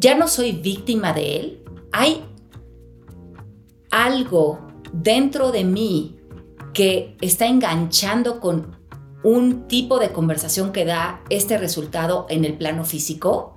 [0.00, 2.24] ya no soy víctima de él, hay
[3.90, 6.16] algo dentro de mí
[6.72, 8.78] que está enganchando con
[9.22, 13.54] un tipo de conversación que da este resultado en el plano físico.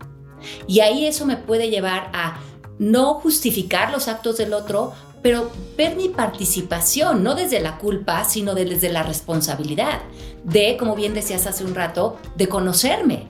[0.67, 2.41] Y ahí eso me puede llevar a
[2.77, 4.91] no justificar los actos del otro,
[5.21, 10.01] pero ver mi participación, no desde la culpa, sino desde la responsabilidad,
[10.43, 13.29] de, como bien decías hace un rato, de conocerme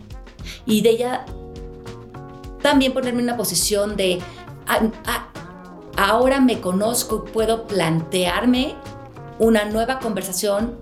[0.65, 1.25] y de ella
[2.63, 4.19] también ponerme en una posición de,
[4.65, 5.29] ah, ah,
[5.95, 8.73] ahora me conozco, puedo plantearme
[9.37, 10.79] una nueva conversación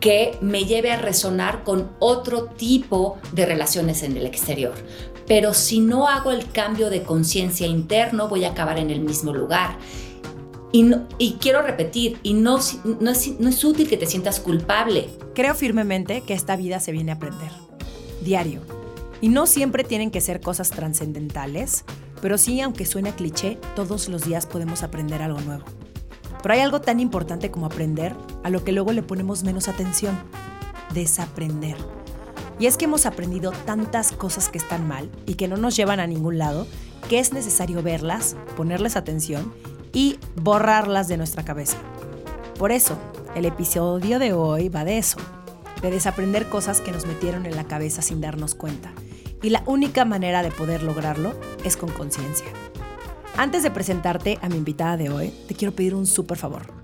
[0.00, 4.72] que me lleve a resonar con otro tipo de relaciones en el exterior.
[5.28, 9.32] Pero si no hago el cambio de conciencia interno, voy a acabar en el mismo
[9.32, 9.76] lugar.
[10.72, 15.08] Y, quiero repetir, y no, es, no es útil que te sientas culpable.
[15.34, 17.50] Creo firmemente que esta vida se viene a aprender.
[18.22, 18.79] Diario.
[19.20, 21.84] Y no siempre tienen que ser cosas trascendentales,
[22.22, 25.64] pero sí, aunque suene cliché, todos los días podemos aprender algo nuevo.
[26.42, 30.18] Pero hay algo tan importante como aprender a lo que luego le ponemos menos atención.
[30.94, 31.76] Desaprender.
[32.58, 36.00] Y es que hemos aprendido tantas cosas que están mal y que no nos llevan
[36.00, 36.66] a ningún lado,
[37.08, 39.52] que es necesario verlas, ponerles atención
[39.92, 41.78] y borrarlas de nuestra cabeza.
[42.58, 42.98] Por eso,
[43.34, 45.18] el episodio de hoy va de eso,
[45.80, 48.92] de desaprender cosas que nos metieron en la cabeza sin darnos cuenta.
[49.42, 51.32] Y la única manera de poder lograrlo
[51.64, 52.46] es con conciencia.
[53.36, 56.74] Antes de presentarte a mi invitada de hoy, te quiero pedir un súper favor.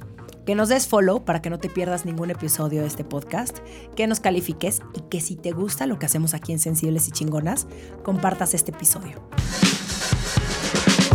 [0.47, 3.59] Que nos des follow para que no te pierdas ningún episodio de este podcast,
[3.97, 7.11] que nos califiques y que si te gusta lo que hacemos aquí en Sensibles y
[7.11, 7.67] Chingonas,
[8.05, 9.21] compartas este episodio.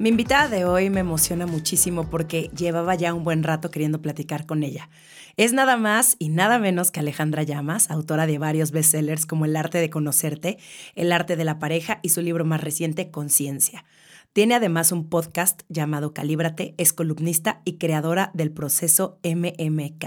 [0.00, 4.46] Mi invitada de hoy me emociona muchísimo porque llevaba ya un buen rato queriendo platicar
[4.46, 4.88] con ella.
[5.36, 9.56] Es nada más y nada menos que Alejandra Llamas, autora de varios bestsellers como El
[9.56, 10.56] arte de conocerte,
[10.94, 13.84] El arte de la pareja y su libro más reciente, Conciencia.
[14.32, 20.06] Tiene además un podcast llamado Calíbrate, es columnista y creadora del proceso MMK.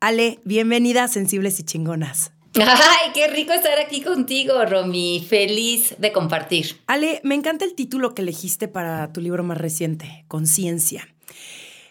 [0.00, 2.32] Ale, bienvenida a Sensibles y Chingonas.
[2.54, 5.24] Ay, qué rico estar aquí contigo, Romy.
[5.28, 6.80] Feliz de compartir.
[6.86, 11.08] Ale, me encanta el título que elegiste para tu libro más reciente, Conciencia.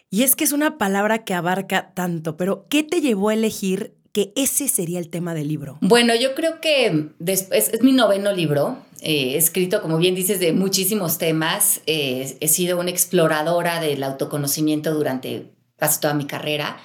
[0.10, 3.96] Y es que es una palabra que abarca tanto, pero ¿qué te llevó a elegir
[4.12, 5.78] que ese sería el tema del libro?
[5.82, 8.80] Bueno, yo creo que después, es mi noveno libro.
[9.02, 11.82] he escrito, como bien dices, de muchísimos temas.
[11.86, 16.78] he sido una exploradora del autoconocimiento durante casi toda mi carrera.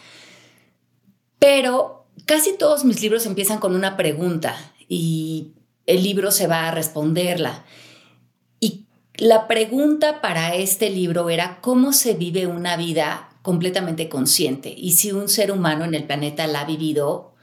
[1.39, 4.57] Pero casi todos mis libros empiezan con una pregunta
[4.89, 5.53] y
[5.87, 7.65] el libro se va a responderla.
[8.61, 8.87] Y
[9.17, 15.13] la pregunta para este libro era cómo se vive una vida completamente consciente y si
[15.13, 17.35] un ser humano en el planeta la ha vivido,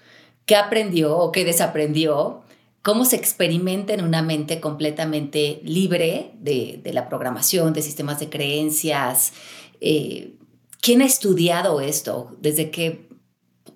[0.46, 2.41] qué aprendió o qué desaprendió,
[2.81, 9.34] cómo se experimenta en una mente completamente libre de, la programación, de sistemas de creencias.
[9.80, 10.34] Eh,
[10.81, 12.36] ¿Quién ha estudiado esto?
[12.41, 13.11] ¿Desde qué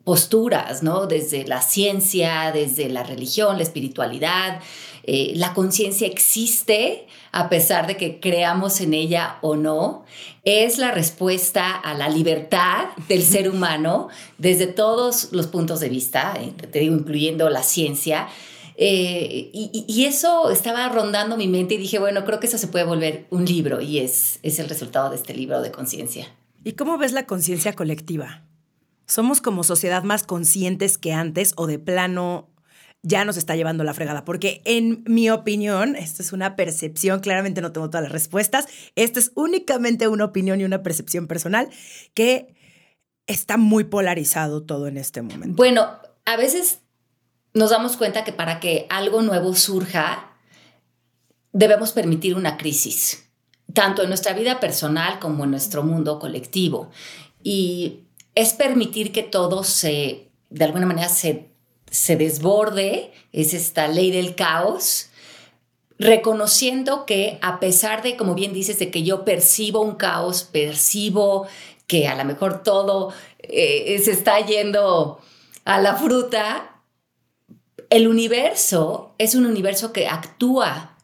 [0.06, 1.08] posturas, ¿no?
[1.08, 4.62] Desde la ciencia, desde la religión, la espiritualidad.
[5.04, 10.06] Eh, la conciencia existe a pesar de que creamos en ella o no.
[10.46, 14.08] Es la respuesta a la libertad del ser humano
[14.38, 18.30] desde todos los puntos de vista, eh, te digo, incluyendo la ciencia.
[18.78, 22.84] Eh, y, eso estaba rondando mi mente y dije, bueno, creo que eso se puede
[22.84, 26.28] volver un libro y es, es el resultado de este libro de conciencia.
[26.64, 28.44] ¿Y cómo ves la conciencia colectiva?
[29.06, 32.50] Somos como sociedad más conscientes que antes o de plano
[33.02, 34.26] ya nos está llevando la fregada.
[34.26, 39.20] Porque en mi opinión, esta es una percepción, claramente no tengo todas las respuestas, esta
[39.20, 41.70] es únicamente una opinión y una percepción personal
[42.14, 42.56] que
[43.28, 45.56] está muy polarizado todo en este momento.
[45.56, 45.88] Bueno,
[46.26, 46.80] a veces
[47.54, 50.32] nos damos cuenta que para que algo nuevo surja,
[51.52, 53.30] debemos permitir una crisis,
[53.74, 56.90] tanto en nuestra vida personal como en nuestro mundo colectivo.
[57.44, 58.05] Y
[58.36, 61.50] es permitir que todo se, de alguna manera, se,
[61.90, 65.10] se desborde, es esta ley del caos,
[65.98, 71.48] reconociendo que a pesar de, como bien dices, de que yo percibo un caos, percibo
[71.88, 75.20] que a lo mejor todo eh, se está yendo
[75.64, 76.82] a la fruta,
[77.90, 80.98] el universo es un universo que actúa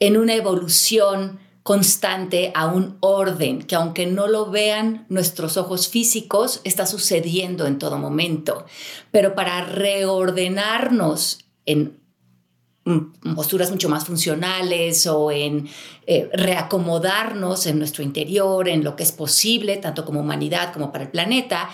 [0.00, 6.62] en una evolución constante a un orden que aunque no lo vean nuestros ojos físicos,
[6.64, 8.64] está sucediendo en todo momento.
[9.10, 12.00] Pero para reordenarnos en
[13.36, 15.68] posturas mucho más funcionales o en
[16.06, 21.04] eh, reacomodarnos en nuestro interior, en lo que es posible, tanto como humanidad como para
[21.04, 21.68] el planeta,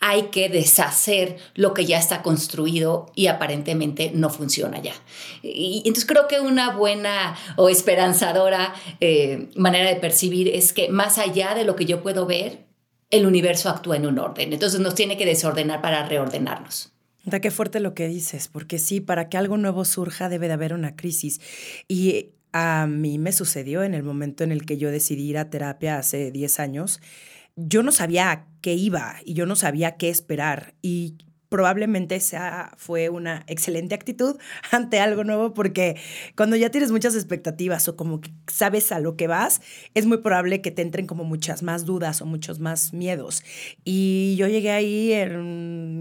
[0.00, 4.94] hay que deshacer lo que ya está construido y aparentemente no funciona ya.
[5.42, 11.18] Y, entonces creo que una buena o esperanzadora eh, manera de percibir es que más
[11.18, 12.64] allá de lo que yo puedo ver,
[13.10, 14.52] el universo actúa en un orden.
[14.52, 16.92] Entonces nos tiene que desordenar para reordenarnos.
[17.24, 20.54] Da qué fuerte lo que dices, porque sí, para que algo nuevo surja debe de
[20.54, 21.40] haber una crisis.
[21.86, 25.50] Y a mí me sucedió en el momento en el que yo decidí ir a
[25.50, 27.00] terapia hace 10 años
[27.56, 30.74] yo no sabía qué iba y yo no sabía qué esperar.
[30.82, 31.18] Y
[31.50, 34.38] probablemente esa fue una excelente actitud
[34.70, 35.96] ante algo nuevo porque
[36.36, 39.60] cuando ya tienes muchas expectativas o como sabes a lo que vas,
[39.94, 43.42] es muy probable que te entren como muchas más dudas o muchos más miedos.
[43.84, 45.12] Y yo llegué ahí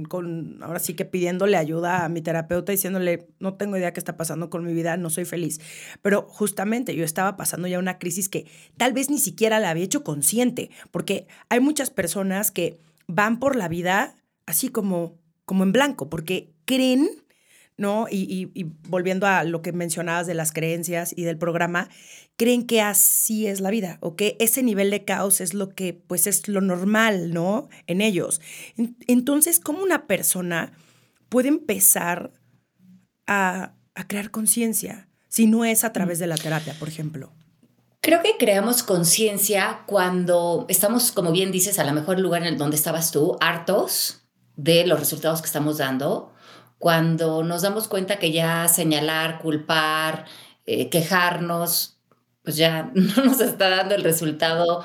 [0.08, 4.16] con, ahora sí que pidiéndole ayuda a mi terapeuta, diciéndole, no tengo idea qué está
[4.18, 5.60] pasando con mi vida, no soy feliz.
[6.04, 8.46] Pero justamente yo estaba pasando ya una crisis que
[8.78, 13.56] tal vez ni siquiera la había hecho consciente, porque hay muchas personas que van por
[13.56, 14.16] la vida
[14.46, 15.20] así como
[15.50, 17.10] como en blanco, porque creen,
[17.76, 18.06] ¿no?
[18.08, 18.52] Y,
[18.88, 21.90] volviendo a lo que mencionabas de las creencias y del programa,
[22.38, 25.94] creen que así es la vida o que ese nivel de caos es lo que,
[25.94, 27.68] pues, es lo normal, ¿no?
[27.88, 28.42] En ellos.
[29.08, 30.72] Entonces, ¿cómo una persona
[31.30, 32.32] puede empezar
[33.26, 37.34] a, a crear conciencia si no es a través de la terapia, por ejemplo?
[38.02, 42.76] Creo que creamos conciencia cuando estamos, como bien dices, a lo mejor lugar en donde
[42.76, 44.20] estabas tú, hartos
[44.60, 46.34] de los resultados que estamos dando,
[46.80, 50.26] cuando nos damos cuenta que ya señalar, culpar,
[50.66, 51.98] eh, quejarnos,
[52.44, 54.84] pues ya no nos está dando el resultado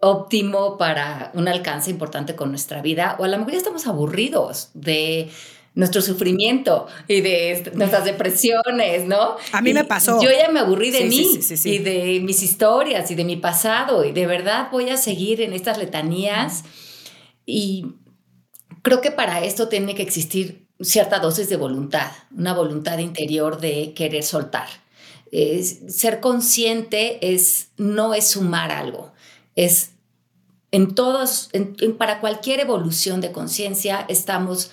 [0.00, 4.70] óptimo para un alcance importante con nuestra vida, o a lo mejor ya estamos aburridos
[4.74, 5.30] de
[5.74, 9.36] nuestro sufrimiento y de nuestras depresiones, ¿no?
[9.52, 10.20] A mí me pasó.
[10.20, 14.10] Yo ya me aburrí de mí y de mis historias y de mi pasado y
[14.10, 16.64] de verdad voy a seguir en estas letanías
[17.46, 17.86] y
[18.82, 23.94] Creo que para esto tiene que existir cierta dosis de voluntad, una voluntad interior de
[23.94, 24.68] querer soltar.
[25.88, 29.12] ser consciente es, no es sumar algo,
[29.56, 29.92] es
[30.72, 31.50] en todos,
[31.98, 34.70] para cualquier evolución de conciencia estamos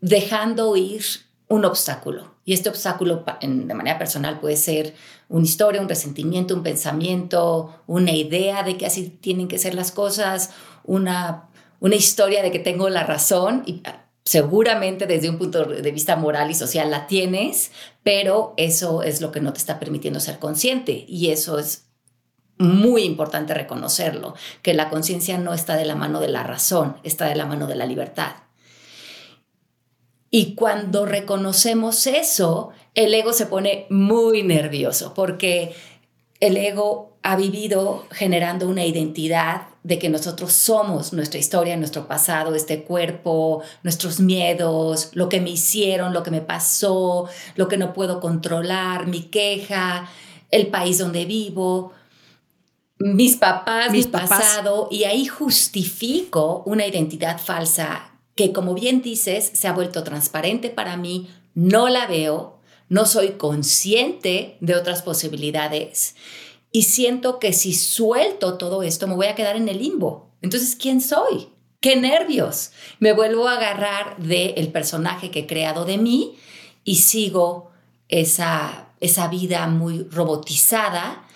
[0.00, 1.02] dejando ir
[1.48, 2.34] un obstáculo.
[2.44, 4.94] Y este obstáculo de manera personal puede ser
[5.28, 9.90] una historia, un resentimiento, un pensamiento, una idea de que así tienen que ser las
[9.90, 10.50] cosas,
[10.84, 11.48] una
[11.80, 16.16] una historia de que tengo la razón y ah, seguramente desde un punto de vista
[16.16, 17.70] moral y social la tienes,
[18.02, 21.86] pero eso es lo que no te está permitiendo ser consciente y eso es
[22.58, 27.26] muy importante reconocerlo, que la conciencia no está de la mano de la razón, está
[27.26, 28.32] de la mano de la libertad.
[30.30, 35.74] Y cuando reconocemos eso, el ego se pone muy nervioso porque
[36.40, 42.54] el ego ha vivido generando una identidad de que nosotros somos nuestra historia, nuestro pasado,
[42.54, 47.92] este cuerpo, nuestros miedos, lo que me hicieron, lo que me pasó, lo que no
[47.92, 50.08] puedo controlar, mi queja,
[50.50, 51.92] el país donde vivo,
[52.98, 59.68] mis papás, mi pasado, y ahí justifico una identidad falsa que, como bien dices, se
[59.68, 66.14] ha vuelto transparente para mí, no la veo, no soy consciente de otras posibilidades
[66.78, 70.30] y siento que si suelto todo esto me voy a quedar en el limbo.
[70.42, 71.48] Entonces, ¿quién soy?
[71.80, 72.70] ¡Qué nervios!
[73.00, 76.36] Me vuelvo a agarrar del personaje que he creado de mí
[76.84, 77.72] y sigo
[78.06, 81.26] esa, esa vida muy robotizada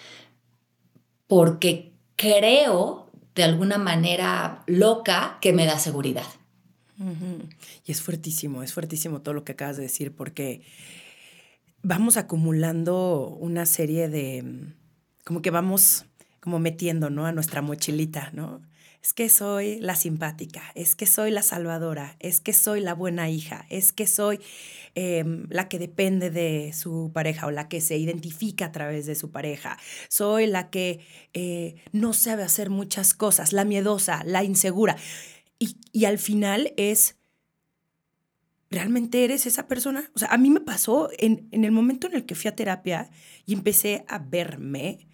[1.27, 6.29] porque creo de alguna manera loca que me da seguridad.
[7.85, 10.63] Y es fuertísimo, es fuertísimo todo lo que acabas de decir porque
[11.83, 14.77] vamos acumulando una serie de,
[15.25, 16.07] como que vamos
[16.41, 17.25] como metiendo, ¿no?
[17.27, 18.63] A nuestra mochilita, ¿no?
[19.03, 23.29] Es que soy la simpática, es que soy la salvadora, es que soy la buena
[23.29, 24.39] hija, es que soy
[24.95, 29.17] em, la que depende de su pareja o la que se identifica a través de
[29.17, 29.77] su pareja,
[30.09, 31.01] soy la que
[31.33, 34.97] eh, no sabe hacer muchas cosas, la miedosa, la insegura.
[35.59, 37.17] Y, y al final es,
[38.71, 40.11] ¿realmente eres esa persona?
[40.15, 42.57] O sea, a mí me pasó en, en el momento en el que fui a
[42.57, 43.11] terapia
[43.47, 45.09] y empecé a verme,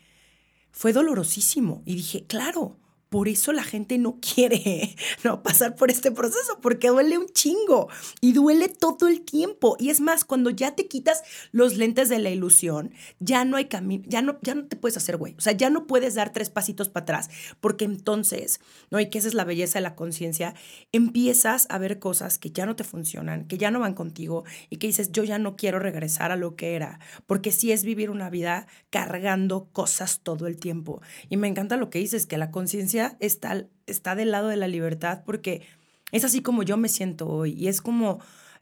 [0.79, 1.83] fue dolorosísimo.
[1.87, 2.77] Y dije, claro,
[3.09, 5.43] por eso la gente no quiere ¿no?
[5.43, 7.89] pasar por este proceso, porque duele un chingo
[8.21, 9.77] y duele todo el tiempo.
[9.79, 11.23] Y es más, cuando ya te quitas
[11.53, 14.97] los lentes de la ilusión, ya no hay camino, ya no, ya no te puedes
[14.97, 15.35] hacer güey.
[15.39, 18.61] O sea, ya no puedes dar tres pasitos para atrás, porque entonces,
[18.91, 19.01] ¿no?
[19.01, 20.55] Y que esa es la belleza de la conciencia,
[20.93, 24.77] empiezas a ver cosas que ya no te funcionan, que ya no van contigo y
[24.77, 28.11] que dices, yo ya no quiero regresar a lo que era, porque sí es vivir
[28.11, 31.01] una vida cargando cosas todo el tiempo.
[31.29, 34.69] Y me encanta lo que dices, que la conciencia está, está del lado de la
[34.69, 35.63] libertad porque
[36.13, 38.21] es así como yo me siento hoy y es como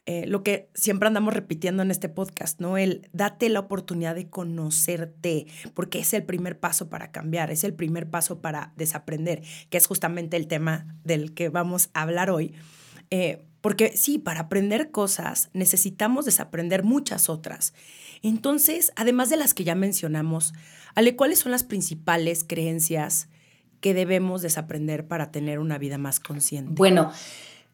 [0.08, 2.78] eh, lo que siempre andamos repitiendo en este podcast, ¿no?
[2.78, 7.74] El date la oportunidad de conocerte, porque es el primer paso para cambiar, es el
[7.74, 12.54] primer paso para desaprender, que es justamente el tema del que vamos a hablar hoy.
[13.10, 17.74] Eh, porque sí, para aprender cosas necesitamos desaprender muchas otras.
[18.22, 20.54] Entonces, además de las que ya mencionamos,
[20.94, 23.28] Ale, ¿cuáles son las principales creencias
[23.86, 26.72] que debemos desaprender para tener una vida más consciente?
[26.74, 27.12] Bueno,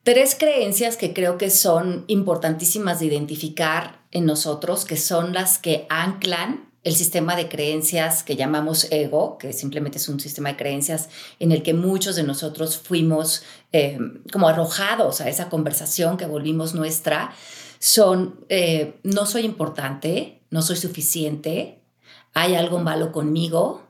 [0.03, 5.87] tres creencias que creo que son importantísimas de identificar en nosotros, que son las que
[5.89, 11.09] anclan el sistema de creencias que llamamos ego, que simplemente es un sistema de creencias
[11.39, 13.43] en el que muchos de nosotros fuimos
[13.73, 13.99] eh,
[14.31, 17.33] como arrojados a esa conversación que volvimos nuestra,
[17.79, 21.81] son eh, no soy importante, no soy suficiente,
[22.35, 23.81] hay algo malo conmigo,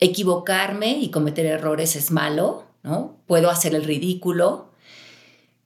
[0.00, 3.20] equivocarme y cometer errores es malo, ¿no?
[3.26, 4.70] Puedo hacer el ridículo.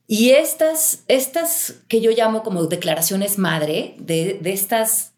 [0.06, 5.14] Y estas, estas que yo llamo como declaraciones madre, de, estas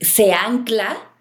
[0.00, 1.12] se ancla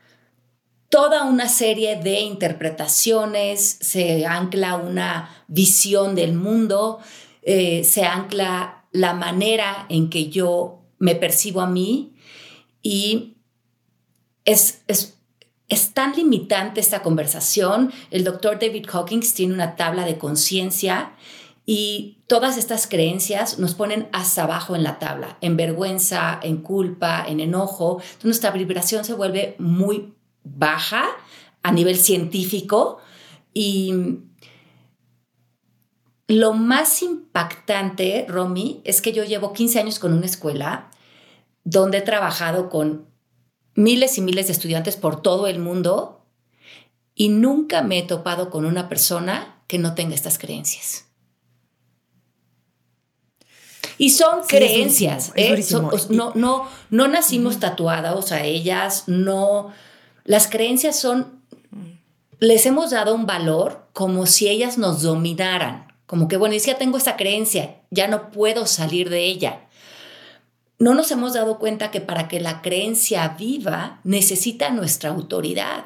[0.90, 7.00] toda una serie de interpretaciones, se ancla una visión del mundo,
[7.42, 12.16] eh, se ancla la manera en que yo me percibo a mí
[12.82, 13.38] y
[14.46, 15.15] es, es
[15.68, 17.92] es tan limitante esta conversación.
[18.12, 21.14] El doctor David Hawkins tiene una tabla de conciencia
[21.66, 27.26] y todas estas creencias nos ponen hasta abajo en la tabla, en vergüenza, en culpa,
[27.28, 28.00] en enojo.
[28.00, 31.06] Entonces nuestra vibración se vuelve muy baja
[31.64, 33.00] a nivel científico
[33.54, 34.20] y
[36.28, 40.90] lo más impactante, Romy, es que yo llevo 15 años con una escuela
[41.64, 43.08] donde he trabajado con
[43.76, 46.22] miles y miles de estudiantes por todo el mundo
[47.14, 51.06] y nunca me he topado con una persona que no tenga estas creencias.
[53.98, 55.64] Y son creencias, ¿eh?
[56.10, 59.72] no, no, no nacimos tatuadas a ellas, no.
[60.26, 61.42] Las creencias son,
[62.40, 66.98] les hemos dado un valor como si ellas nos dominaran, como que, bueno, ya tengo
[66.98, 69.65] esta creencia, ya no puedo salir de ella
[70.78, 75.86] no nos hemos dado cuenta que para que la creencia viva necesita nuestra autoridad,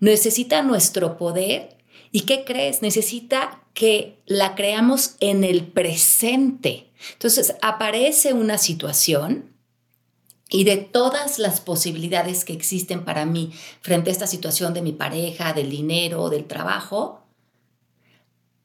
[0.00, 1.76] necesita nuestro poder.
[2.12, 2.80] ¿Y qué crees?
[2.80, 6.90] Necesita que la creamos en el presente.
[7.12, 9.54] Entonces aparece una situación
[10.50, 13.52] y de todas las posibilidades que existen para mí
[13.82, 17.22] frente a esta situación de mi pareja, del dinero, del trabajo,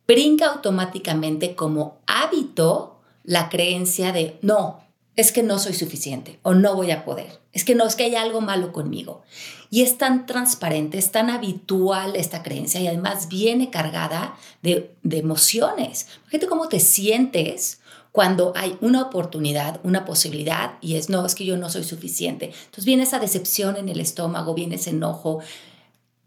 [0.08, 4.83] brinca automáticamente como hábito la creencia de, no,
[5.16, 7.40] es que no soy suficiente o no voy a poder.
[7.52, 9.22] Es que no, es que hay algo malo conmigo.
[9.70, 16.08] Y es tan transparente, es tan habitual esta creencia y además viene cargada de, emociones.
[16.26, 17.80] Fíjate cómo te sientes
[18.12, 22.46] cuando hay una oportunidad, una posibilidad y es, no, es que yo no soy suficiente.
[22.46, 25.40] Entonces viene esa decepción en el estómago, viene ese enojo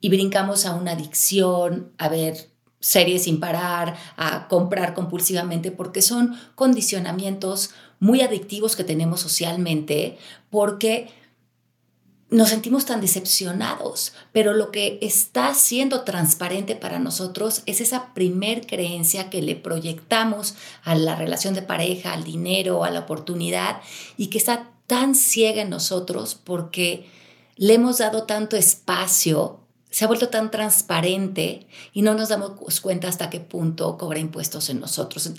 [0.00, 2.50] y brincamos a una adicción, a ver
[2.80, 10.18] series sin parar, a comprar compulsivamente, porque son condicionamientos muy adictivos que tenemos socialmente
[10.50, 11.08] porque
[12.28, 18.66] nos sentimos tan decepcionados, pero lo que está siendo transparente para nosotros es esa primer
[18.66, 23.80] creencia que le proyectamos a la relación de pareja, al dinero, a la oportunidad
[24.16, 27.08] y que está tan ciega en nosotros porque
[27.56, 29.60] le hemos dado tanto espacio,
[29.90, 34.68] se ha vuelto tan transparente y no nos damos cuenta hasta qué punto cobra impuestos
[34.68, 35.30] en nosotros.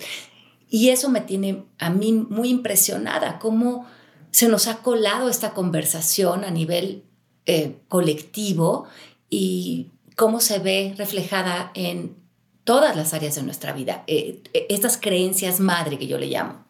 [0.68, 3.86] Y eso me tiene a mí muy impresionada, cómo
[4.30, 7.04] se nos ha colado esta conversación a nivel
[7.46, 8.86] eh, colectivo
[9.30, 12.16] y cómo se ve reflejada en
[12.64, 16.66] todas las áreas de nuestra vida, eh, eh, estas creencias madre que yo le llamo.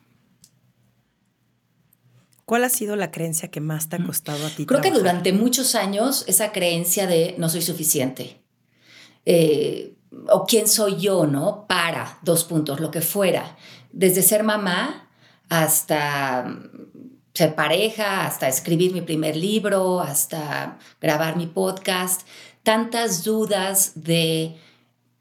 [2.45, 4.07] ¿Cuál ha sido la creencia que más te ha mm.
[4.07, 4.65] costado a ti?
[4.65, 8.41] Creo que durante muchos años esa creencia de no soy suficiente.
[10.29, 11.67] O quién soy yo, ¿no?
[11.67, 13.57] Para, dos puntos, lo que fuera
[13.93, 15.09] desde ser mamá
[15.49, 16.47] hasta
[17.35, 22.23] ser pareja, hasta escribir mi primer libro, hasta grabar mi podcast,
[22.63, 24.57] tantas dudas de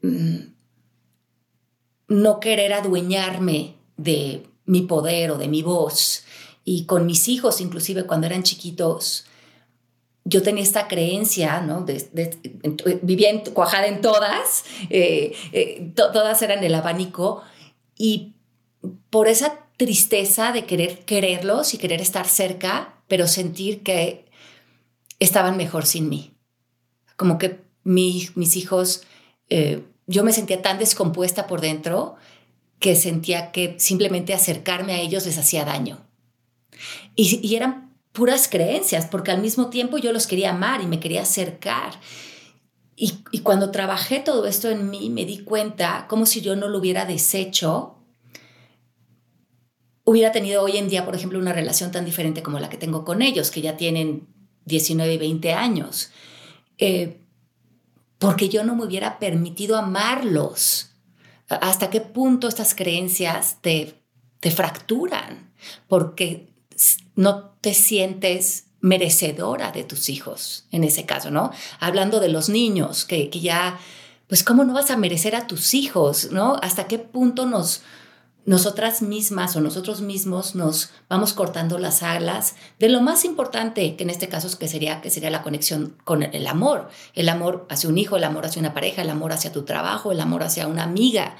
[0.02, 0.38] mm,
[2.08, 6.24] no querer adueñarme de mi poder o de mi voz.
[6.64, 9.26] Y con mis hijos, inclusive cuando eran chiquitos,
[10.28, 11.86] yo tenía esta creencia, ¿no?
[13.02, 17.42] vivía cuajada en todas, eh, eh, todas eran el abanico,
[17.96, 18.34] y
[19.10, 24.26] por esa tristeza de querer quererlos y querer estar cerca, pero sentir que
[25.18, 26.34] estaban mejor sin mí.
[27.16, 29.04] Como que mis hijos,
[29.48, 32.16] eh, yo me sentía tan descompuesta por dentro
[32.80, 36.06] que sentía que simplemente acercarme a ellos les hacía daño.
[37.16, 41.00] Y, y eran puras creencias, porque al mismo tiempo yo los quería amar y me
[41.00, 42.00] quería acercar.
[42.96, 46.68] Y, y, cuando trabajé todo esto en mí, me di cuenta como si yo no
[46.68, 47.98] lo hubiera deshecho,
[50.04, 53.04] hubiera tenido hoy en día, por ejemplo, una relación tan diferente como la que tengo
[53.04, 54.26] con ellos, que ya tienen
[54.64, 56.10] 19 y 20 años.
[56.78, 57.20] Eh,
[58.18, 60.92] porque yo no me hubiera permitido amarlos.
[61.48, 64.02] ¿Hasta qué punto estas creencias te,
[64.40, 65.52] te fracturan?
[65.88, 66.48] Porque
[67.14, 71.50] no te sientes merecedora de tus hijos, en ese caso, ¿no?
[71.80, 73.78] Hablando de los niños, que, ya,
[74.28, 76.56] pues, ¿cómo no vas a merecer a tus hijos, ¿no?
[76.62, 77.82] ¿Hasta qué punto nos,
[78.44, 84.04] nosotras mismas o nosotros mismos nos vamos cortando las alas de lo más importante, que
[84.04, 87.66] en este caso es que sería, que sería la conexión con el amor, el amor
[87.68, 90.44] hacia un hijo, el amor hacia una pareja, el amor hacia tu trabajo, el amor
[90.44, 91.36] hacia una amiga,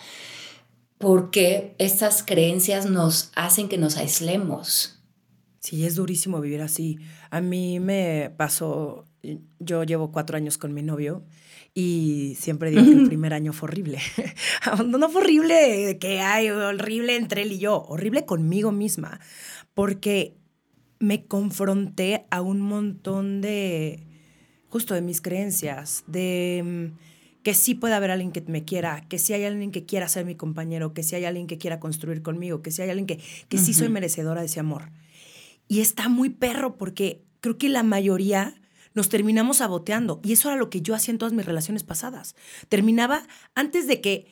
[0.98, 4.97] porque estas creencias nos hacen que nos aislemos.
[5.68, 6.98] Sí, es durísimo vivir así.
[7.28, 9.04] A mí me pasó,
[9.58, 11.26] yo llevo cuatro años con mi novio
[11.74, 13.98] y siempre digo que el primer año fue horrible.
[14.86, 19.20] no fue horrible que hay, horrible entre él y yo, horrible conmigo misma,
[19.74, 20.38] porque
[21.00, 24.06] me confronté a un montón de,
[24.70, 29.18] justo de mis creencias, de mm, que sí puede haber alguien que me quiera, que
[29.18, 32.22] sí hay alguien que quiera ser mi compañero, que sí hay alguien que quiera construir
[32.22, 33.20] conmigo, que sí hay alguien que,
[33.50, 34.92] que sí soy merecedora de ese amor.
[35.68, 38.60] Y está muy perro porque creo que la mayoría
[38.94, 40.20] nos terminamos saboteando.
[40.24, 42.34] Y eso era lo que yo hacía en todas mis relaciones pasadas.
[42.68, 43.22] Terminaba
[43.54, 44.26] antes de que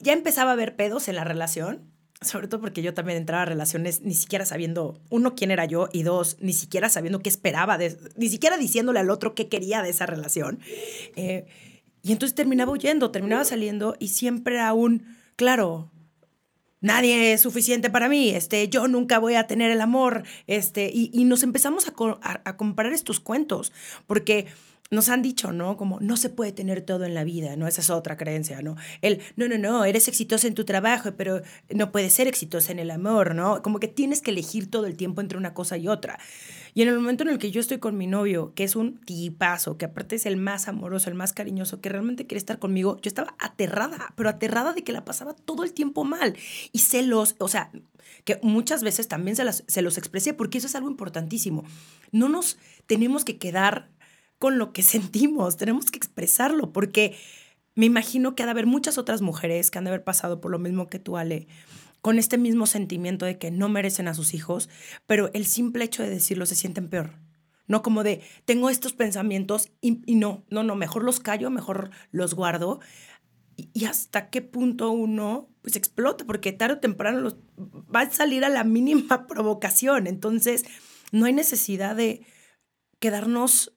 [0.00, 3.46] ya empezaba a haber pedos en la relación, sobre todo porque yo también entraba a
[3.46, 7.78] relaciones ni siquiera sabiendo, uno, quién era yo y dos, ni siquiera sabiendo qué esperaba,
[7.78, 10.60] de, ni siquiera diciéndole al otro qué quería de esa relación.
[11.16, 11.46] Eh,
[12.02, 15.90] y entonces terminaba huyendo, terminaba saliendo y siempre aún, claro,
[16.82, 21.24] nadie es suficiente para mí, este, yo nunca voy a tener el amor, este, y,
[21.24, 21.94] nos empezamos a,
[22.44, 23.72] a, comparar estos cuentos,
[24.06, 24.46] porque
[24.92, 25.78] nos han dicho, ¿no?
[25.78, 27.66] Como no se puede tener todo en la vida, ¿no?
[27.66, 28.76] Esa es otra creencia, ¿no?
[29.00, 32.78] El, no, no, no, eres exitosa en tu trabajo, pero no puedes ser exitosa en
[32.78, 33.62] el amor, ¿no?
[33.62, 36.18] Como que tienes que elegir todo el tiempo entre una cosa y otra.
[36.74, 38.98] Y en el momento en el que yo estoy con mi novio, que es un
[38.98, 42.98] tipazo, que aparte es el más amoroso, el más cariñoso, que realmente quiere estar conmigo,
[43.00, 46.36] yo estaba aterrada, pero aterrada de que la pasaba todo el tiempo mal.
[46.70, 47.70] Y celos, o sea,
[48.24, 51.64] que muchas veces también se, las, se los expresé, porque eso es algo importantísimo.
[52.10, 53.88] No nos tenemos que quedar
[54.42, 57.16] con lo que sentimos, tenemos que expresarlo, porque
[57.76, 60.50] me imagino que ha de haber muchas otras mujeres que han de haber pasado por
[60.50, 61.46] lo mismo que tú, Ale,
[62.00, 64.68] con este mismo sentimiento de que no merecen a sus hijos,
[65.06, 67.12] pero el simple hecho de decirlo se sienten peor.
[67.68, 72.34] No como de, tengo estos pensamientos y, no, no, no, mejor los callo, mejor los
[72.34, 72.80] guardo.
[73.56, 77.38] Y, hasta qué punto uno pues explota, porque tarde o temprano
[77.94, 80.08] va a salir a la mínima provocación.
[80.08, 80.64] Entonces,
[81.12, 82.26] no hay necesidad de
[82.98, 83.72] quedarnos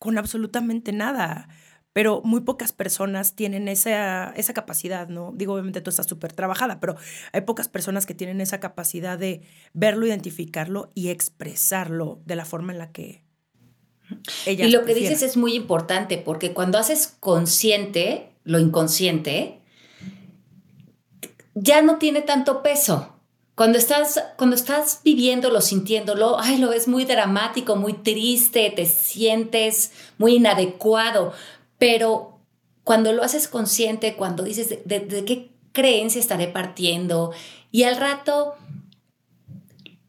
[0.00, 1.48] con absolutamente nada.
[1.92, 5.32] Pero muy pocas personas tienen esa, esa capacidad, ¿no?
[5.34, 6.96] Digo, obviamente tú estás súper trabajada, pero
[7.32, 12.72] hay pocas personas que tienen esa capacidad de verlo, identificarlo y expresarlo de la forma
[12.72, 13.24] en la que
[14.46, 14.66] ella.
[14.66, 19.60] Y lo que dices es muy importante, porque cuando haces consciente lo inconsciente,
[21.54, 23.19] ya no tiene tanto peso.
[23.60, 29.92] Cuando estás, cuando estás viviéndolo, sintiéndolo, ay, lo ves muy dramático, muy triste, te sientes
[30.16, 31.34] muy inadecuado,
[31.76, 32.38] pero
[32.84, 37.32] cuando lo haces consciente, cuando dices de, qué creencia estaré partiendo
[37.70, 38.54] y al rato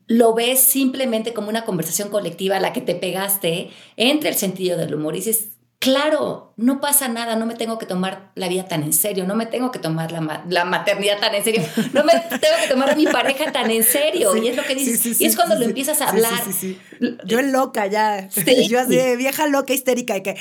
[0.08, 4.78] lo ves simplemente como una conversación colectiva a la que te pegaste entre el sentido
[4.78, 8.68] del humor y dices, claro, no pasa nada, no me tengo que tomar la vida
[8.68, 12.04] tan en serio, no me tengo que tomar la, la maternidad tan en serio, no
[12.04, 14.36] me tengo que tomar a mi pareja tan en serio.
[14.36, 15.20] y es lo que dices.
[15.20, 16.42] y es cuando lo empiezas a hablar.
[17.26, 18.30] Yo en loca ya.
[18.70, 20.38] Yo así vieja loca histérica y que,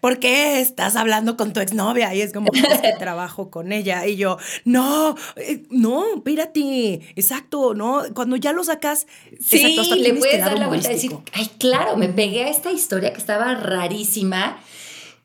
[0.00, 2.14] ¿por qué estás hablando con tu exnovia?
[2.14, 4.06] Y es como, es que trabajo con ella.
[4.06, 7.00] Y yo, no, eh, no, espérate.
[7.16, 8.02] Exacto, ¿no?
[8.14, 9.06] Cuando ya lo sacas,
[9.40, 13.12] sí, le puedes dar la vuelta y decir, ay, claro, me pegué a esta historia
[13.12, 14.60] que estaba rarísima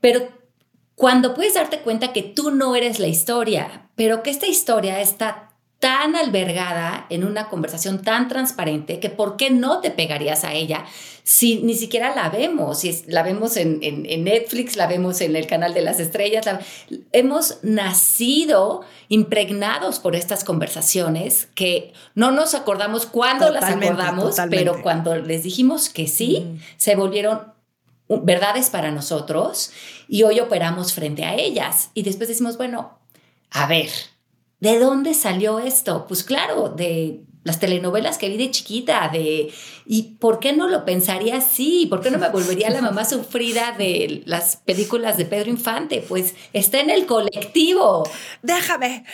[0.01, 0.29] pero
[0.97, 5.51] cuando puedes darte cuenta que tú no eres la historia, pero que esta historia está
[5.77, 10.85] tan albergada en una conversación tan transparente que por qué no te pegarías a ella
[11.27, 13.81] si ni siquiera la vemos, si la vemos en,
[14.23, 16.47] Netflix, la vemos en el canal de las estrellas,
[17.11, 25.17] hemos nacido impregnados por estas conversaciones que no nos acordamos cuándo las acordamos, pero cuando
[25.17, 27.56] les dijimos que sí, se volvieron
[28.09, 29.71] verdades para nosotros
[30.07, 32.99] y hoy operamos frente a ellas y después decimos, bueno,
[33.51, 33.89] a ver,
[34.59, 36.07] ¿De dónde salió esto?
[36.07, 39.53] Pues claro, de las telenovelas que vi de chiquita, de
[39.85, 41.87] ¿y por qué no lo pensaría así?
[41.89, 46.03] ¿Por qué no me volvería la mamá sufrida de las películas de Pedro Infante?
[46.05, 48.03] Pues está en el colectivo.
[48.43, 49.05] Déjame,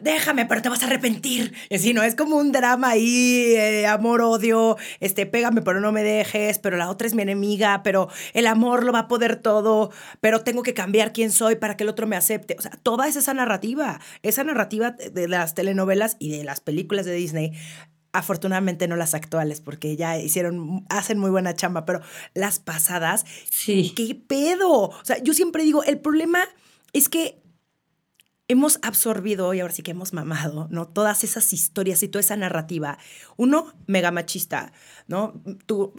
[0.00, 1.52] déjame, pero te vas a arrepentir.
[1.70, 6.02] Si no, es como un drama ahí, eh, amor, odio, este, pégame, pero no me
[6.02, 9.90] dejes, pero la otra es mi enemiga, pero el amor lo va a poder todo,
[10.22, 12.56] pero tengo que cambiar quién soy para que el otro me acepte.
[12.58, 17.04] O sea, toda es esa narrativa, esa narrativa de las telenovelas y de las películas
[17.04, 17.57] de Disney
[18.12, 22.00] afortunadamente no las actuales, porque ya hicieron, hacen muy buena chamba, pero
[22.34, 23.92] las pasadas, sí.
[23.94, 24.70] ¿qué pedo?
[24.70, 26.40] O sea, yo siempre digo, el problema
[26.92, 27.40] es que
[28.48, 30.88] hemos absorbido y ahora sí que hemos mamado, ¿no?
[30.88, 32.98] Todas esas historias y toda esa narrativa.
[33.36, 34.72] Uno, mega machista,
[35.06, 35.34] ¿no?
[35.66, 35.92] Tú,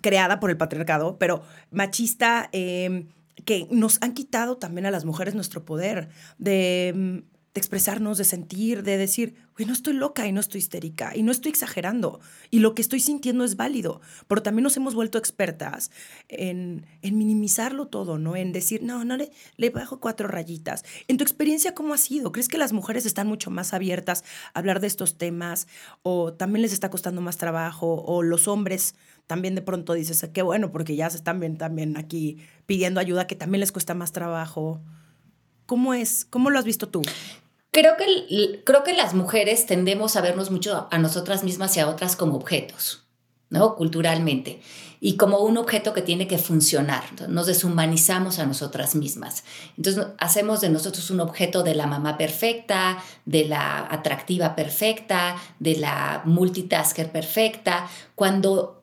[0.00, 3.08] creada por el patriarcado, pero machista em,
[3.44, 8.84] que nos han quitado también a las mujeres nuestro poder de de expresarnos, de sentir,
[8.84, 12.60] de decir, güey, no estoy loca y no estoy histérica y no estoy exagerando y
[12.60, 15.90] lo que estoy sintiendo es válido, pero también nos hemos vuelto expertas
[16.28, 18.36] en, en minimizarlo todo, ¿no?
[18.36, 20.84] En decir, no, no le, le bajo cuatro rayitas.
[21.08, 22.30] En tu experiencia, ¿cómo ha sido?
[22.30, 24.22] ¿Crees que las mujeres están mucho más abiertas
[24.54, 25.66] a hablar de estos temas
[26.02, 28.94] o también les está costando más trabajo o los hombres
[29.26, 33.26] también de pronto dices, qué bueno, porque ya se están bien también aquí pidiendo ayuda
[33.26, 34.80] que también les cuesta más trabajo?
[35.70, 36.26] ¿Cómo es?
[36.28, 37.00] ¿Cómo lo has visto tú?
[37.70, 41.88] Creo que, creo que las mujeres tendemos a vernos mucho a nosotras mismas y a
[41.88, 43.04] otras como objetos,
[43.50, 43.76] ¿no?
[43.76, 44.62] Culturalmente.
[44.98, 47.04] Y como un objeto que tiene que funcionar.
[47.28, 49.44] Nos deshumanizamos a nosotras mismas.
[49.76, 55.76] Entonces hacemos de nosotros un objeto de la mamá perfecta, de la atractiva perfecta, de
[55.76, 58.79] la multitasker perfecta, cuando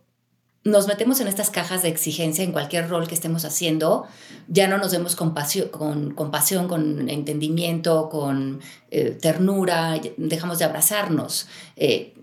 [0.68, 4.06] nos metemos en estas cajas de exigencia en cualquier rol que estemos haciendo,
[4.50, 5.34] ya no nos vemos con,
[5.72, 8.60] con compasión, con entendimiento, con
[8.92, 11.48] eh, ternura, dejamos de abrazarnos.
[11.78, 12.16] Eh,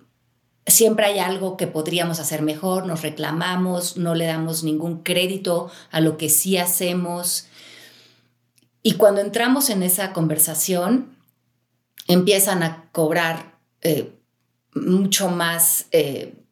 [0.67, 6.01] siempre hay algo que podríamos hacer mejor, nos reclamamos, no le damos ningún crédito a
[6.01, 7.47] lo que sí hacemos.
[8.83, 11.17] Y cuando entramos en esa conversación,
[12.09, 14.13] empiezan a cobrar eh,
[14.75, 15.87] mucho más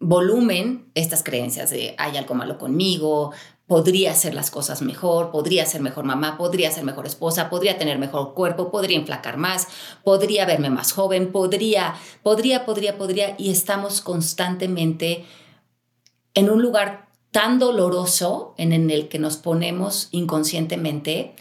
[0.03, 3.33] volumen estas creencias de hay algo malo conmigo,
[3.67, 7.99] podría hacer las cosas mejor, podría ser mejor mamá, podría ser mejor esposa, podría tener
[7.99, 9.69] mejor cuerpo, podría enflacar más,
[10.05, 15.25] podría verme más joven, podría, podría, podría, podría, y estamos constantemente
[16.35, 21.35] en un lugar tan doloroso en el que nos ponemos inconscientemente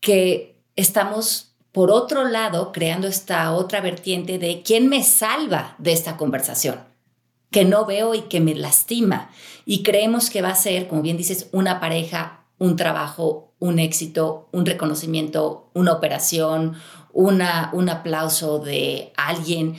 [0.00, 6.16] que estamos por otro lado, creando esta otra vertiente de quién me salva de esta
[6.16, 6.91] conversación,
[7.52, 9.30] que no veo y que me lastima.
[9.64, 14.48] Y creemos que va a ser, como bien dices, una pareja, un trabajo, un éxito,
[14.50, 16.74] un reconocimiento, una operación,
[17.12, 19.76] una, un aplauso de alguien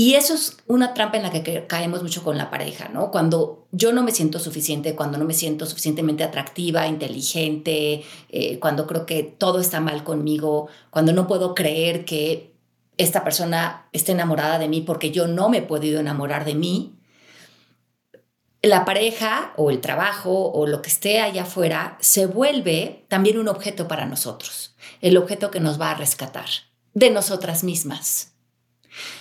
[0.00, 3.10] y eso es una trampa en la que caemos mucho con la pareja, ¿no?
[3.10, 8.86] Cuando yo no me siento suficiente, cuando no me siento suficientemente atractiva, inteligente, eh, cuando
[8.86, 12.54] creo que todo está mal conmigo, cuando no puedo creer que
[13.02, 16.98] esta persona esté enamorada de mí porque yo no me he podido enamorar de mí,
[18.62, 23.48] la pareja o el trabajo o lo que esté allá afuera se vuelve también un
[23.48, 26.48] objeto para nosotros, el objeto que nos va a rescatar
[26.92, 28.34] de nosotras mismas.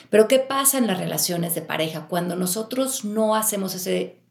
[0.09, 4.21] Pero ¿qué pasa en las relaciones de pareja cuando nosotros no hacemos ese,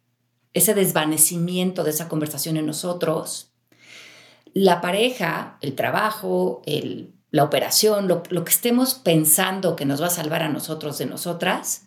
[0.53, 3.53] ese desvanecimiento de esa conversación en nosotros?
[4.53, 10.07] La pareja, el trabajo, el, la operación, lo, lo que estemos pensando que nos va
[10.07, 11.83] a salvar a nosotros de nosotras,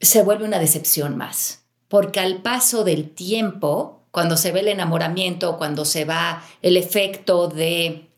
[0.00, 1.64] se vuelve una decepción más.
[1.88, 7.48] Porque al paso del tiempo, cuando se ve el enamoramiento, cuando se va el efecto
[7.48, 8.08] de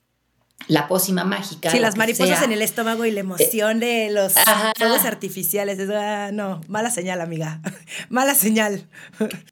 [0.69, 1.71] la pócima mágica.
[1.71, 4.35] Sí, las mariposas en el estómago y la emoción de los
[4.77, 5.79] fuegos artificiales.
[5.91, 7.61] Ah, no, mala señal, amiga.
[8.09, 8.89] mala señal.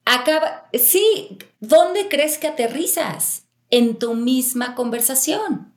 [0.05, 3.45] Acaba, sí, ¿dónde crees que aterrizas?
[3.71, 5.72] En tu misma conversación.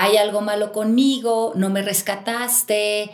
[0.00, 3.10] Hay algo malo conmigo, no me rescataste.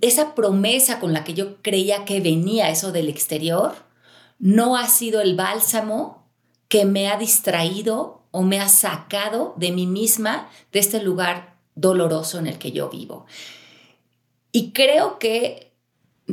[0.00, 3.76] Esa promesa con la que yo creía que venía eso del exterior
[4.40, 6.26] no ha sido el bálsamo
[6.66, 12.40] que me ha distraído o me ha sacado de mí misma, de este lugar doloroso
[12.40, 13.26] en el que yo vivo.
[14.50, 15.76] Y creo que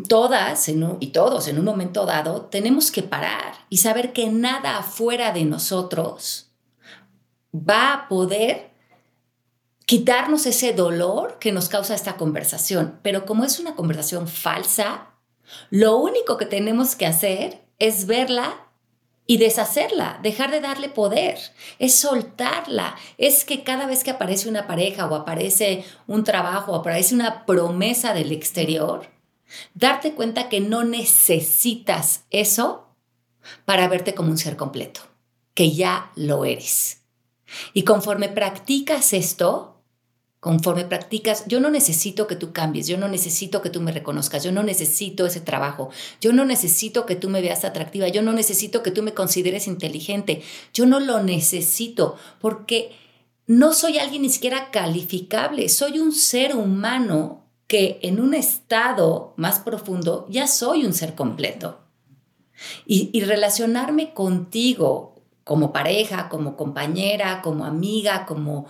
[0.10, 5.32] todas y todos en un momento dado tenemos que parar y saber que nada afuera
[5.32, 6.50] de nosotros
[7.54, 8.70] va a poder
[9.91, 12.97] quitarnos ese dolor que nos causa esta conversación.
[13.01, 15.10] Pero como es una conversación falsa,
[15.69, 18.69] lo único que tenemos que hacer es verla
[19.27, 21.38] y deshacerla, dejar de darle poder,
[21.77, 26.75] es soltarla, es que cada vez que aparece una pareja o aparece un trabajo o
[26.75, 29.10] aparece una promesa del exterior,
[29.73, 32.95] darte cuenta que no necesitas eso
[33.65, 35.01] para verte como un ser completo,
[35.54, 37.01] que ya lo eres.
[37.73, 39.81] Y conforme practicas esto,
[40.41, 44.43] conforme practicas, yo no necesito que tú cambies, yo no necesito que tú me reconozcas,
[44.43, 48.34] yo no necesito ese trabajo, yo no necesito que tú me veas atractiva, yo no
[48.34, 50.41] necesito que tú me consideres inteligente,
[50.73, 52.91] yo no lo necesito porque
[53.45, 59.60] no soy alguien ni siquiera calificable, soy un ser humano que en un estado más
[59.60, 61.82] profundo ya soy un ser completo.
[62.86, 68.67] Y, relacionarme contigo como pareja, como compañera, como amiga, como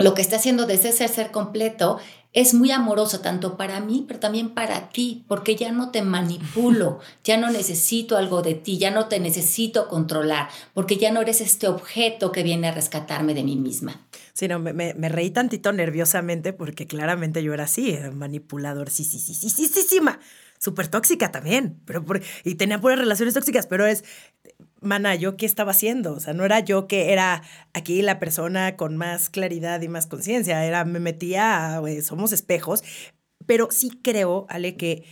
[0.00, 1.98] lo que está haciendo desde ese ser completo
[2.32, 7.00] es muy amoroso tanto para mí, pero también para ti, porque ya no te manipulo,
[7.24, 11.40] ya no necesito algo de ti, ya no te necesito controlar, porque ya no eres
[11.40, 14.06] este objeto que viene a rescatarme de mí misma.
[14.32, 19.18] Sí, no, me, me, reí tantito nerviosamente porque claramente yo era así, manipulador, sí, sí,
[19.18, 20.00] sí, sí, sí, sí, sí,
[20.58, 22.04] súper tóxica también, pero
[22.44, 24.04] y tenía puras relaciones tóxicas, pero es,
[24.80, 26.14] mana, ¿yo qué estaba haciendo?
[26.14, 30.06] O sea, no era yo que era aquí la persona con más claridad y más
[30.06, 32.82] conciencia, era, me metía, somos espejos,
[33.46, 35.04] pero sí creo, Ale, que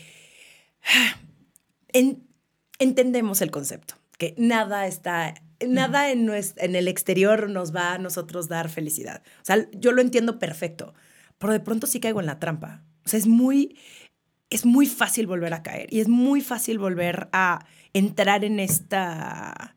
[2.78, 5.34] entendemos el concepto, que nada está,
[5.66, 9.22] nada en, en el exterior nos va a nosotros dar felicidad.
[9.42, 10.94] O sea, yo lo entiendo perfecto,
[11.38, 12.82] pero de pronto sí caigo en la trampa.
[13.04, 13.78] O sea, es muy,
[14.50, 19.76] es muy fácil volver a caer y es muy fácil volver a entrar en esta,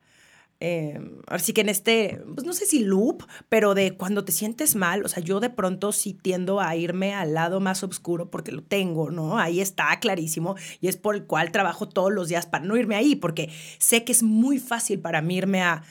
[0.64, 4.76] eh, así que en este, pues no sé si loop, pero de cuando te sientes
[4.76, 8.52] mal, o sea, yo de pronto sí tiendo a irme al lado más oscuro porque
[8.52, 9.40] lo tengo, ¿no?
[9.40, 12.96] Ahí está clarísimo y es por el cual trabajo todos los días para no irme
[12.96, 15.82] ahí, porque sé que es muy fácil para mí irme a,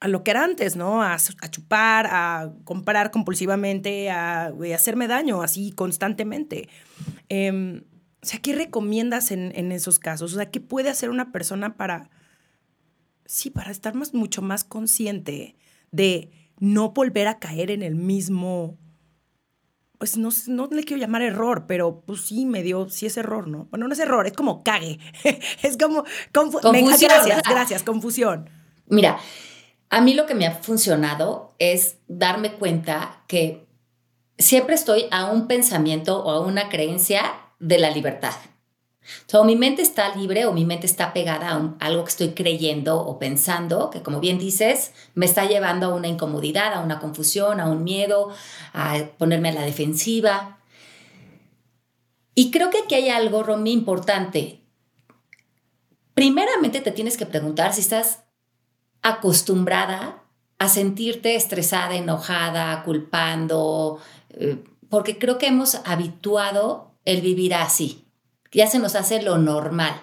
[0.00, 1.00] a lo que era antes, ¿no?
[1.00, 1.16] A,
[1.50, 6.68] chupar, a comprar compulsivamente, a, hacerme daño así constantemente.
[7.28, 7.80] Eh,
[8.24, 10.32] o sea, ¿qué recomiendas en, esos casos?
[10.32, 12.08] O sea, ¿qué puede hacer una persona para,
[13.26, 15.56] sí, para estar más, mucho más consciente
[15.90, 18.78] de no volver a caer en el mismo,
[19.98, 23.46] pues no, no le quiero llamar error, pero pues sí, me dio, sí es error,
[23.46, 23.66] ¿no?
[23.66, 25.00] Bueno, no es error, es como cague,
[25.62, 26.72] es como, confusión.
[26.98, 28.48] gracias, gracias, confusión.
[28.86, 29.18] Mira,
[29.90, 33.66] a mí lo que me ha funcionado es darme cuenta que
[34.38, 38.34] siempre estoy a un pensamiento o a una creencia de la libertad.
[39.32, 42.98] o mi mente está libre o mi mente está pegada a, algo que estoy creyendo
[42.98, 47.60] o pensando, que como bien dices, me está llevando a una incomodidad, a una confusión,
[47.60, 48.30] a un miedo,
[48.72, 50.58] a ponerme a la defensiva.
[52.34, 54.62] Y creo que aquí hay algo, Romy, importante.
[56.14, 58.24] Primeramente te tienes que preguntar si estás
[59.02, 60.22] acostumbrada
[60.58, 63.98] a sentirte estresada, enojada, culpando,
[64.30, 68.06] eh, porque creo que hemos habituado el vivir así.
[68.52, 70.00] Ya se nos hace lo normal.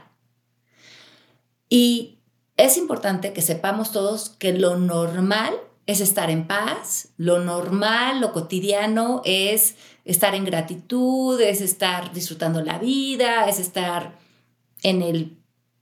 [1.69, 2.19] Y
[2.57, 5.53] es importante que sepamos todos que lo normal
[5.87, 12.61] es estar en paz, lo normal, lo cotidiano es estar en gratitud, es estar disfrutando
[12.61, 14.17] la vida, es estar
[14.83, 15.37] en el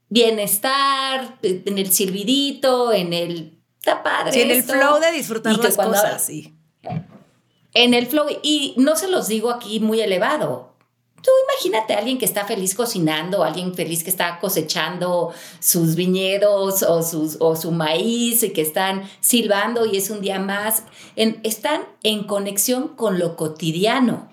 [0.08, 3.62] bienestar, en el silbidito, en el...
[3.78, 4.32] Está padre.
[4.32, 6.54] Sí, en el flow de disfrutar las cosas, sí.
[7.72, 10.69] En el flow, y no se los digo aquí muy elevado,
[11.22, 16.82] Tú imagínate a alguien que está feliz cocinando, alguien feliz que está cosechando sus viñedos
[16.82, 20.84] o, sus, o su maíz y que están silbando y es un día más.
[21.16, 24.30] están en conexión con lo cotidiano.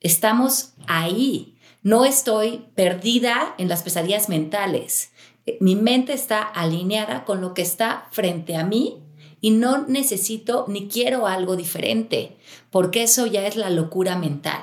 [0.00, 1.56] Estamos ahí.
[1.82, 5.12] No estoy perdida en las pesadillas mentales.
[5.60, 9.02] Mi mente está alineada con lo que está frente a mí
[9.40, 12.36] y no necesito ni quiero algo diferente,
[12.70, 14.60] porque eso ya es la locura mental.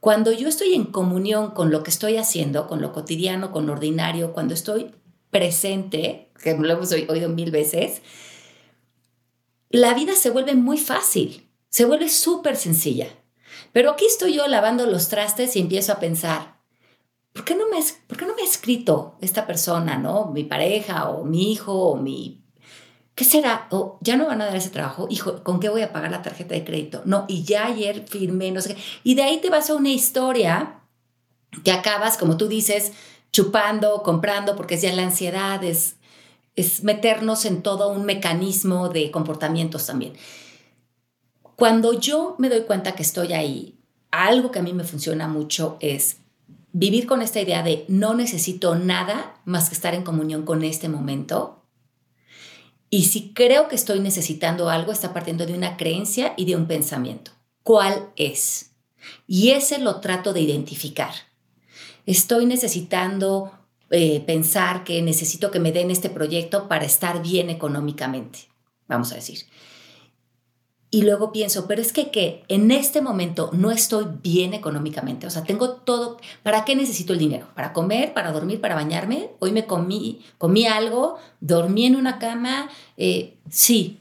[0.00, 3.72] Cuando yo estoy en comunión con lo que estoy haciendo, con lo cotidiano, con lo
[3.72, 4.94] ordinario, cuando estoy
[5.30, 8.02] presente, que lo hemos oído mil veces,
[9.70, 13.08] la vida se vuelve muy fácil, se vuelve súper sencilla.
[13.72, 16.58] Pero aquí estoy yo lavando los trastes y empiezo a pensar,
[17.32, 20.30] ¿por qué no me, por qué no me ha escrito esta persona, no?
[20.32, 22.44] Mi pareja o mi hijo o mi...
[23.18, 23.66] ¿Qué será?
[23.70, 26.22] O ya no van a dar ese trabajo, hijo, ¿con qué voy a pagar la
[26.22, 27.02] tarjeta de crédito?
[27.04, 28.80] No, y ya ayer firmé, no sé qué.
[29.02, 30.82] Y de ahí te vas a una historia
[31.64, 32.92] que acabas, como tú dices,
[33.32, 35.96] chupando, comprando, porque es ya la ansiedad, es,
[36.54, 40.12] es meternos en todo un mecanismo de comportamientos también.
[41.56, 43.80] Cuando yo me doy cuenta que estoy ahí,
[44.12, 46.18] algo que a mí me funciona mucho es
[46.72, 50.88] vivir con esta idea de no necesito nada más que estar en comunión con este
[50.88, 51.57] momento.
[52.90, 56.66] Y si creo que estoy necesitando algo, está partiendo de una creencia y de un
[56.66, 57.32] pensamiento.
[57.62, 58.72] ¿Cuál es?
[59.26, 61.12] Y ese lo trato de identificar.
[62.06, 63.52] Estoy necesitando
[63.90, 68.40] eh, pensar que necesito que me den este proyecto para estar bien económicamente,
[68.86, 69.40] vamos a decir.
[70.90, 75.26] Y luego pienso, pero es que, que en este momento no estoy bien económicamente.
[75.26, 76.18] O sea, tengo todo.
[76.42, 77.46] ¿Para qué necesito el dinero?
[77.54, 78.14] ¿Para comer?
[78.14, 78.60] ¿Para dormir?
[78.60, 79.30] ¿Para bañarme?
[79.38, 82.70] Hoy me comí, comí algo, dormí en una cama.
[82.96, 83.98] Eh, sí.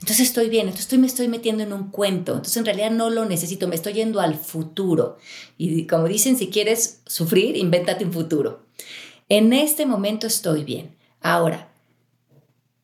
[0.00, 0.68] Entonces estoy bien.
[0.68, 2.32] Entonces me estoy metiendo en un cuento.
[2.32, 3.66] Entonces en realidad no lo necesito.
[3.66, 5.16] Me estoy yendo al futuro.
[5.56, 8.60] Y como dicen, si quieres sufrir, invéntate un futuro.
[9.30, 10.94] En este momento estoy bien.
[11.22, 11.70] Ahora,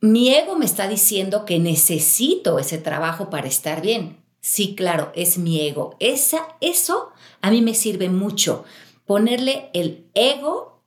[0.05, 4.23] mi ego me está diciendo que necesito ese trabajo para estar bien.
[4.43, 5.97] Sí, claro, es mi ego.
[5.99, 7.09] Esa, eso
[7.41, 8.65] a mí me sirve mucho.
[9.07, 10.83] Ponerle el ego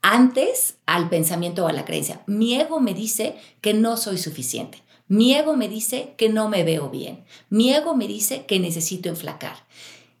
[0.00, 2.22] antes al pensamiento o a la creencia.
[2.26, 4.82] Mi ego me dice que no soy suficiente.
[5.06, 7.24] Mi ego me dice que no me veo bien.
[7.48, 9.68] Mi ego me dice que necesito enflacar.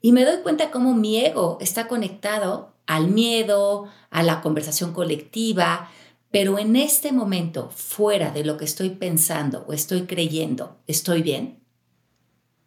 [0.00, 5.90] Y me doy cuenta cómo mi ego está conectado al miedo, a la conversación colectiva,
[6.32, 11.60] pero en este momento, fuera de lo que estoy pensando o estoy creyendo, ¿estoy bien?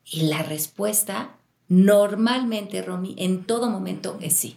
[0.06, 1.36] Y la respuesta
[1.68, 4.56] normalmente, Romy, en todo momento es sí.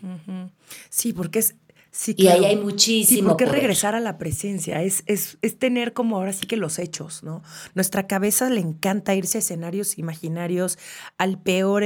[0.90, 1.54] Sí, porque es,
[2.16, 3.20] y ahí hay muchísimo.
[3.20, 6.78] Sí, porque regresar a la presencia, es, es, es, tener como ahora sí que los
[6.78, 7.42] hechos, ¿no?
[7.74, 10.78] Nuestra cabeza le encanta irse a escenarios imaginarios
[11.16, 11.84] al peor,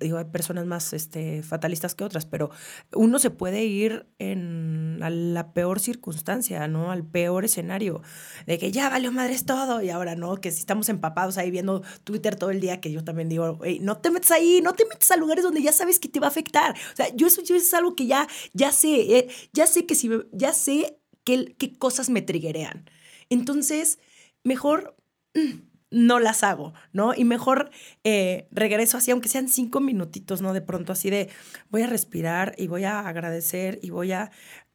[0.00, 2.50] digo, hay personas más este, fatalistas que otras, pero
[2.92, 6.90] uno se puede ir en a la peor circunstancia, ¿no?
[6.90, 8.02] Al peor escenario,
[8.46, 10.36] de que ya valió madres todo y ahora, ¿no?
[10.36, 13.98] Que si estamos empapados ahí viendo Twitter todo el día, que yo también digo, no
[13.98, 16.30] te metes ahí, no te metes a lugares donde ya sabes que te va a
[16.30, 16.74] afectar.
[16.92, 19.18] O sea, yo eso, yo eso es algo que ya, ya sé.
[19.18, 22.88] Eh, ya sé que si ya sé qué, qué cosas me triguerean.
[23.30, 23.98] Entonces,
[24.44, 24.96] mejor
[25.34, 27.14] mm, no las hago, ¿no?
[27.14, 27.70] Y mejor
[28.02, 30.52] eh, regreso así, aunque sean cinco minutitos, ¿no?
[30.52, 31.28] De pronto así de
[31.70, 34.30] voy a respirar y voy a agradecer y voy a,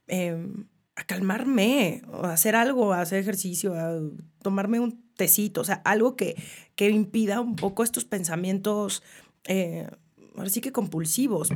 [0.08, 4.00] em, a calmarme, a hacer algo, a hacer ejercicio, a
[4.42, 6.36] tomarme un tecito, o sea, algo que,
[6.76, 9.02] que impida un poco estos pensamientos,
[9.46, 9.90] eh,
[10.36, 11.50] ahora sí que compulsivos,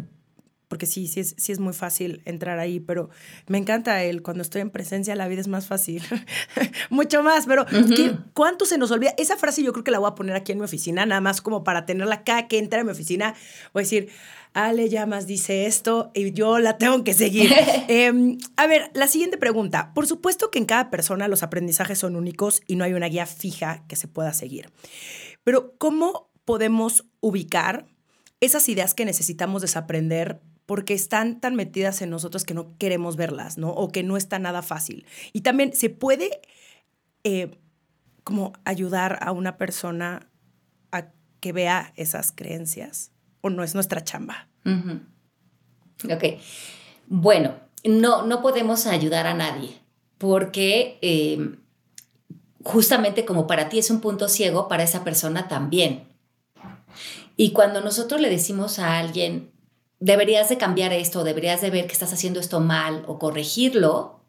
[0.71, 3.09] porque sí, sí es, sí es muy fácil entrar ahí, pero
[3.47, 6.01] me encanta el cuando estoy en presencia la vida es más fácil,
[6.89, 7.65] mucho más, pero
[8.33, 9.13] ¿cuánto se nos olvida?
[9.17, 11.41] Esa frase yo creo que la voy a poner aquí en mi oficina, nada más
[11.41, 13.35] como para tenerla acá, que entra en mi oficina,
[13.73, 14.07] voy a decir,
[14.53, 17.51] Ale Llamas dice esto y yo la tengo que seguir.
[17.89, 19.91] Em, a ver, la siguiente pregunta.
[19.93, 23.25] Por supuesto que en cada persona los aprendizajes son únicos y no hay una guía
[23.25, 24.69] fija que se pueda seguir,
[25.43, 27.87] pero ¿cómo podemos ubicar
[28.41, 33.57] esas ideas que necesitamos desaprender porque están tan metidas en nosotros que no queremos verlas,
[33.57, 33.71] ¿no?
[33.71, 35.05] O que no está nada fácil.
[35.33, 36.39] Y también se puede
[37.25, 37.57] eh,
[38.23, 40.29] como ayudar a una persona
[40.93, 41.07] a
[41.41, 44.47] que vea esas creencias, o no es nuestra chamba.
[46.09, 46.39] Ok.
[47.07, 49.77] Bueno, no, no podemos ayudar a nadie,
[50.19, 51.53] porque eh,
[52.63, 56.05] justamente como para ti es un punto ciego, para esa persona también.
[57.35, 59.51] Y cuando nosotros le decimos a alguien,
[60.01, 64.19] deberías de cambiar esto, deberías de ver que estás haciendo esto mal o corregirlo,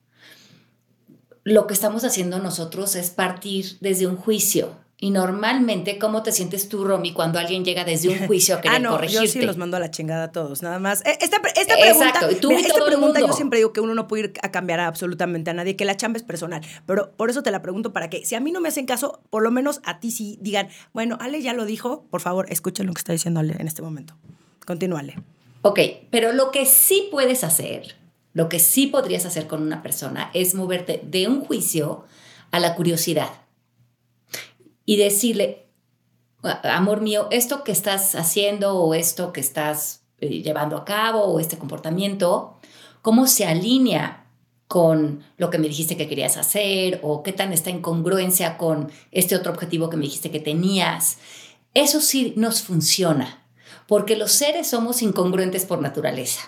[1.42, 4.80] lo que estamos haciendo nosotros es partir desde un juicio.
[4.98, 8.76] Y normalmente, ¿cómo te sientes tú, Romy, cuando alguien llega desde un juicio a querer
[8.76, 9.26] ah, no, corregirte?
[9.26, 11.00] Yo sí los mando a la chingada a todos, nada más.
[11.04, 13.96] Eh, esta, esta pregunta, Exacto, y tú y esta pregunta yo siempre digo que uno
[13.96, 16.62] no puede ir a cambiar absolutamente a nadie, que la chamba es personal.
[16.86, 19.20] Pero por eso te la pregunto para que, si a mí no me hacen caso,
[19.30, 22.86] por lo menos a ti sí digan, bueno, Ale ya lo dijo, por favor, escuchen
[22.86, 24.14] lo que está diciendo Ale en este momento.
[24.64, 25.16] Continúale.
[25.62, 25.78] Ok,
[26.10, 27.94] pero lo que sí puedes hacer,
[28.32, 32.04] lo que sí podrías hacer con una persona es moverte de un juicio
[32.50, 33.30] a la curiosidad
[34.84, 35.68] y decirle,
[36.64, 41.38] amor mío, esto que estás haciendo o esto que estás eh, llevando a cabo o
[41.38, 42.58] este comportamiento,
[43.00, 44.26] ¿cómo se alinea
[44.66, 48.90] con lo que me dijiste que querías hacer o qué tan está en congruencia con
[49.12, 51.18] este otro objetivo que me dijiste que tenías?
[51.72, 53.41] Eso sí nos funciona
[53.92, 56.40] porque los seres somos incongruentes por naturaleza.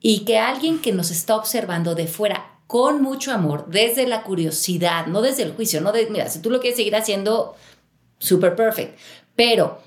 [0.00, 5.06] y que alguien que nos está observando de fuera con mucho amor, desde la curiosidad,
[5.06, 7.56] no desde el juicio, no de, mira, si tú lo quieres seguir haciendo,
[8.18, 8.98] super perfect,
[9.34, 9.78] pero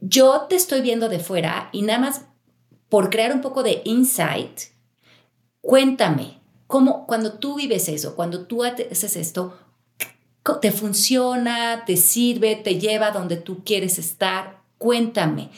[0.00, 2.22] yo te estoy viendo de fuera y nada más
[2.88, 4.60] por crear un poco de insight,
[5.60, 9.56] cuéntame, cómo cuando tú vives eso, cuando tú haces esto,
[10.60, 15.50] te funciona, te sirve, te lleva donde tú quieres estar, cuéntame.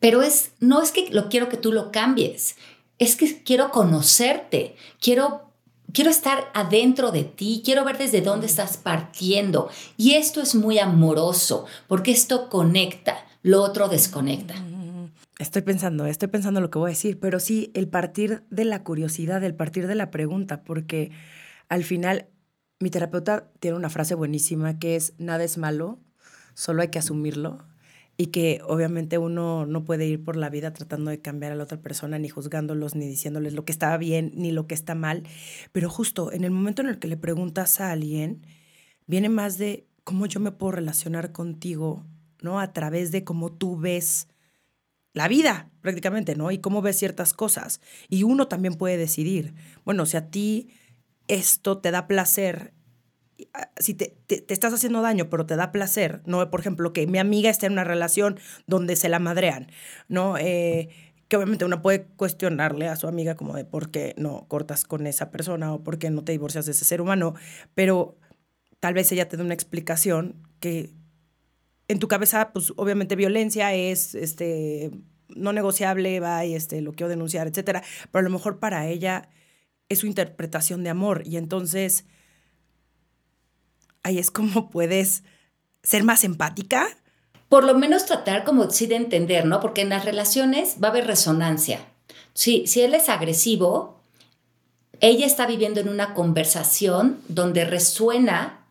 [0.00, 2.56] Pero es, no es que lo quiero que tú lo cambies,
[2.98, 5.52] es que quiero conocerte, quiero,
[5.92, 9.68] quiero estar adentro de ti, quiero ver desde dónde estás partiendo.
[9.98, 14.54] Y esto es muy amoroso, porque esto conecta, lo otro desconecta.
[15.38, 18.82] Estoy pensando, estoy pensando lo que voy a decir, pero sí, el partir de la
[18.82, 21.12] curiosidad, el partir de la pregunta, porque
[21.68, 22.28] al final
[22.78, 25.98] mi terapeuta tiene una frase buenísima que es, nada es malo,
[26.52, 27.69] solo hay que asumirlo
[28.20, 31.64] y que obviamente uno no puede ir por la vida tratando de cambiar a la
[31.64, 35.22] otra persona, ni juzgándolos, ni diciéndoles lo que está bien, ni lo que está mal.
[35.72, 38.44] Pero justo en el momento en el que le preguntas a alguien,
[39.06, 42.04] viene más de cómo yo me puedo relacionar contigo,
[42.42, 42.60] ¿no?
[42.60, 44.28] A través de cómo tú ves
[45.14, 46.50] la vida, prácticamente, ¿no?
[46.50, 47.80] Y cómo ves ciertas cosas.
[48.10, 49.54] Y uno también puede decidir,
[49.86, 50.68] bueno, si a ti
[51.26, 52.74] esto te da placer
[53.78, 56.50] si te, te, estás haciendo daño, pero te da placer, ¿no?
[56.50, 59.70] Por ejemplo, que mi amiga esté en una relación donde se la madrean,
[60.08, 60.36] ¿no?
[60.38, 60.88] Eh,
[61.28, 65.06] que obviamente uno puede cuestionarle a su amiga como de por qué no cortas con
[65.06, 67.34] esa persona o por qué no te divorcias de ese ser humano,
[67.74, 68.18] pero
[68.80, 70.90] tal vez ella te dé una explicación que
[71.86, 74.90] en tu cabeza, pues obviamente violencia es este
[75.28, 79.28] no negociable, va y este lo quiero denunciar, etcétera, pero a lo mejor para ella
[79.88, 82.06] es su interpretación de amor y entonces
[84.02, 85.22] ahí es como puedes
[85.82, 86.88] ser más empática.
[87.48, 89.60] Por lo menos tratar como sí de entender, ¿no?
[89.60, 91.80] Porque en las relaciones va a haber resonancia.
[92.32, 94.00] Si, si él es agresivo,
[95.00, 98.66] ella está viviendo en una conversación donde resuena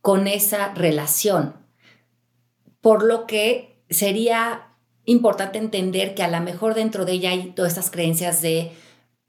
[0.00, 1.54] con esa relación.
[2.80, 4.68] Por lo que sería
[5.04, 8.72] importante entender que a lo mejor dentro de ella hay todas estas creencias de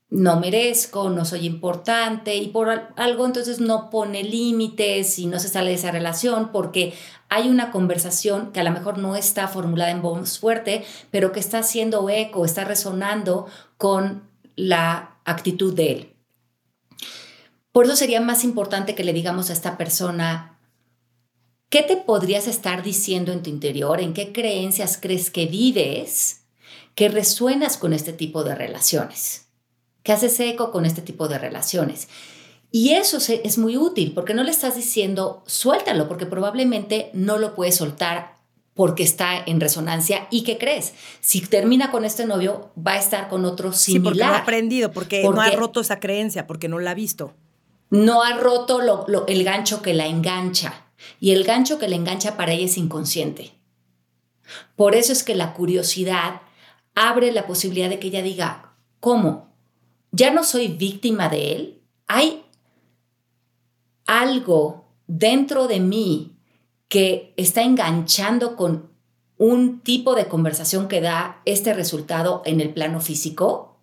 [0.09, 5.49] no merezco, no soy importante y por algo entonces no pone límites y no se
[5.49, 6.93] sale de esa relación porque
[7.27, 11.39] hay una conversación que a lo mejor no está formulada en voz fuerte, pero que
[11.39, 13.47] está haciendo eco, está resonando
[13.77, 16.15] con la actitud de él.
[17.71, 20.59] Por eso sería más importante que le digamos a esta persona,
[21.69, 23.99] ¿qué te podrías estar diciendo en tu interior?
[23.99, 26.45] ¿En qué creencias crees que vives
[26.93, 29.44] que resuenas con este tipo de relaciones?
[30.05, 32.07] Que haces eco con este tipo de relaciones.
[32.69, 37.55] Y eso es muy útil porque no le estás diciendo suéltalo, porque probablemente no lo
[37.55, 38.35] puedes soltar
[38.75, 40.27] porque está en resonancia.
[40.29, 40.93] ¿Y qué crees?
[41.21, 44.13] Si termina con este novio, va a estar con otro similar.
[44.13, 46.95] Sí, porque no ha aprendido, porque, no ha roto esa creencia, porque no la ha
[46.95, 47.33] visto.
[47.89, 50.85] No ha roto el gancho que la engancha.
[51.19, 53.53] Y el gancho que la engancha para ella es inconsciente.
[54.75, 56.41] Por eso es que la curiosidad
[56.93, 59.54] abre la posibilidad de que ella diga, ¿cómo?
[60.15, 62.43] Ya no soy víctima de él, hay
[64.05, 66.37] algo dentro de mí
[66.87, 68.89] que está enganchando con
[69.37, 73.77] un tipo de conversación que da este resultado en el plano físico.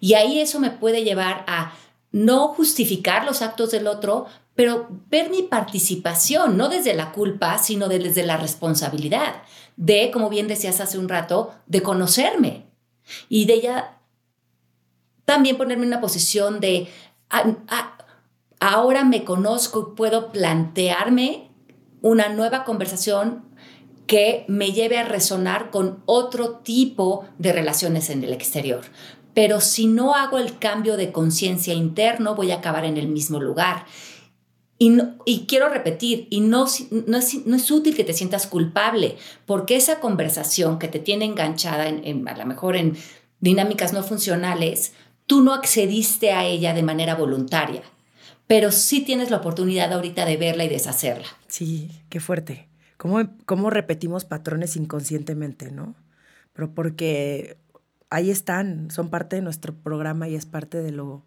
[0.00, 1.74] Y ahí eso me puede llevar a
[2.12, 7.88] no justificar los actos del otro, pero ver mi participación, no desde la culpa, sino
[7.88, 9.42] desde la responsabilidad,
[9.76, 12.64] de, como bien decías hace un rato, de conocerme
[13.28, 13.95] y de ya
[15.26, 16.88] también ponerme en una posición de,
[17.28, 17.98] ah, ah,
[18.58, 21.50] ahora me conozco y puedo plantearme
[22.00, 23.44] una nueva conversación
[24.06, 28.82] que me lleve a resonar con otro tipo de relaciones en el exterior.
[29.34, 33.40] Pero si no hago el cambio de conciencia interno, voy a acabar en el mismo
[33.40, 33.84] lugar.
[34.78, 36.66] Y, y, quiero repetir, y no,
[37.06, 39.16] no, es, no, es, útil que te sientas culpable,
[39.46, 42.96] porque esa conversación que te tiene enganchada, en, a lo mejor en
[43.40, 44.92] dinámicas no funcionales,
[45.26, 47.82] tú no accediste a ella de manera voluntaria,
[48.46, 51.26] pero sí tienes la oportunidad ahorita de verla y deshacerla.
[51.48, 52.68] Sí, qué fuerte.
[52.96, 55.94] ¿Cómo, cómo repetimos patrones inconscientemente, no?
[56.52, 57.58] Pero porque
[58.08, 61.24] ahí están, son parte de nuestro programa y es parte de lo,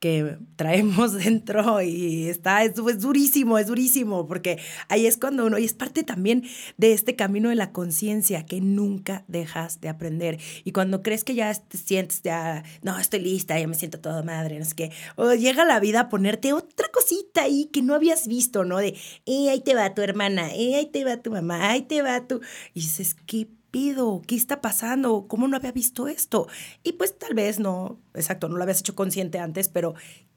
[0.00, 5.58] que traemos dentro y está, es, es, durísimo, es durísimo, porque ahí es cuando uno,
[5.58, 6.44] y es parte también
[6.78, 10.38] de este camino de la conciencia que nunca dejas de aprender.
[10.64, 14.22] Y cuando crees que ya te sientes, ya, no, estoy lista, ya me siento toda
[14.22, 18.26] madre, no qué, o llega la vida a ponerte otra cosita ahí que no habías
[18.26, 18.78] visto, ¿no?
[18.78, 18.96] De,
[19.26, 22.26] eh, ahí te va tu hermana, eh, ahí te va tu mamá, ahí te va
[22.26, 22.40] tu...
[22.72, 24.22] Y dices, ¿qué pido?
[24.26, 25.26] ¿Qué está pasando?
[25.28, 26.48] ¿Cómo no había visto esto?
[26.82, 29.94] Y pues tal vez no, exacto, no lo habías hecho consciente antes, pero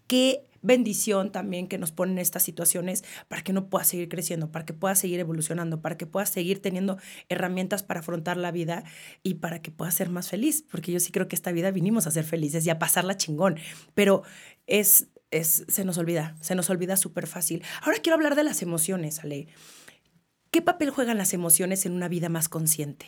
[0.07, 4.65] qué bendición también que nos ponen estas situaciones para que no puedas seguir creciendo, para
[4.65, 6.97] que puedas seguir evolucionando, para que puedas seguir teniendo
[7.29, 8.83] herramientas para afrontar la vida
[9.21, 12.07] y para que puedas ser más feliz, porque yo sí creo que esta vida vinimos
[12.07, 13.57] a ser felices y a pasarla chingón,
[13.93, 14.23] pero
[14.65, 17.61] es, es se nos olvida, se nos olvida súper fácil.
[17.81, 19.47] Ahora quiero hablar de las emociones, Ale.
[20.49, 23.07] ¿Qué papel juegan las emociones en una vida más consciente?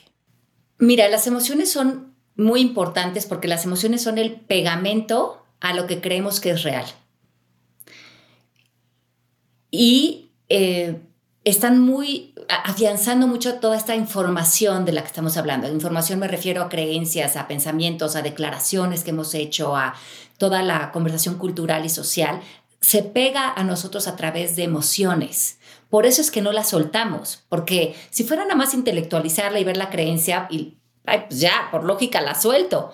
[0.78, 6.02] Mira, las emociones son muy importantes porque las emociones son el pegamento a lo que
[6.02, 6.86] creemos que es real.
[9.72, 11.02] Y eh,
[11.44, 15.68] están muy afianzando mucho toda esta información de la que estamos hablando.
[15.68, 19.96] Información me refiero a creencias, a pensamientos, a declaraciones que hemos hecho, a
[20.38, 22.42] toda la conversación cultural y social.
[22.82, 25.60] Se pega a nosotros a través de emociones.
[25.90, 29.78] Por eso es que no la soltamos, porque si fuera nada más intelectualizarla y ver
[29.78, 32.92] la creencia, y pues ya, por lógica la suelto.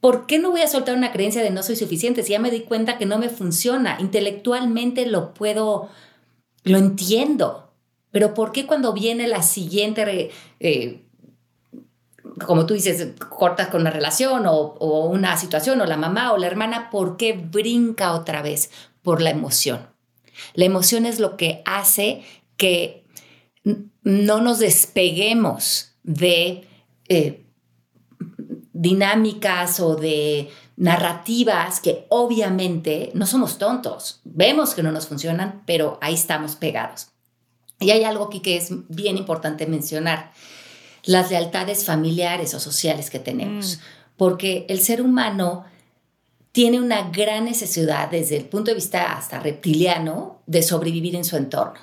[0.00, 2.50] ¿Por qué no voy a soltar una creencia de no soy suficiente si ya me
[2.50, 3.96] di cuenta que no me funciona?
[4.00, 5.88] Intelectualmente lo puedo,
[6.64, 7.72] lo entiendo,
[8.10, 11.02] pero ¿por qué cuando viene la siguiente, eh,
[12.46, 16.38] como tú dices, cortas con una relación o, o una situación o la mamá o
[16.38, 18.70] la hermana, ¿por qué brinca otra vez?
[19.02, 19.95] Por la emoción.
[20.54, 22.22] La emoción es lo que hace
[22.56, 23.04] que
[24.02, 26.66] no nos despeguemos de
[27.08, 27.44] eh,
[28.72, 35.98] dinámicas o de narrativas que obviamente no somos tontos, vemos que no nos funcionan, pero
[36.02, 37.08] ahí estamos pegados.
[37.80, 40.32] Y hay algo aquí que es bien importante mencionar,
[41.04, 43.80] las lealtades familiares o sociales que tenemos, mm.
[44.16, 45.64] porque el ser humano
[46.56, 51.36] tiene una gran necesidad desde el punto de vista hasta reptiliano de sobrevivir en su
[51.36, 51.78] entorno.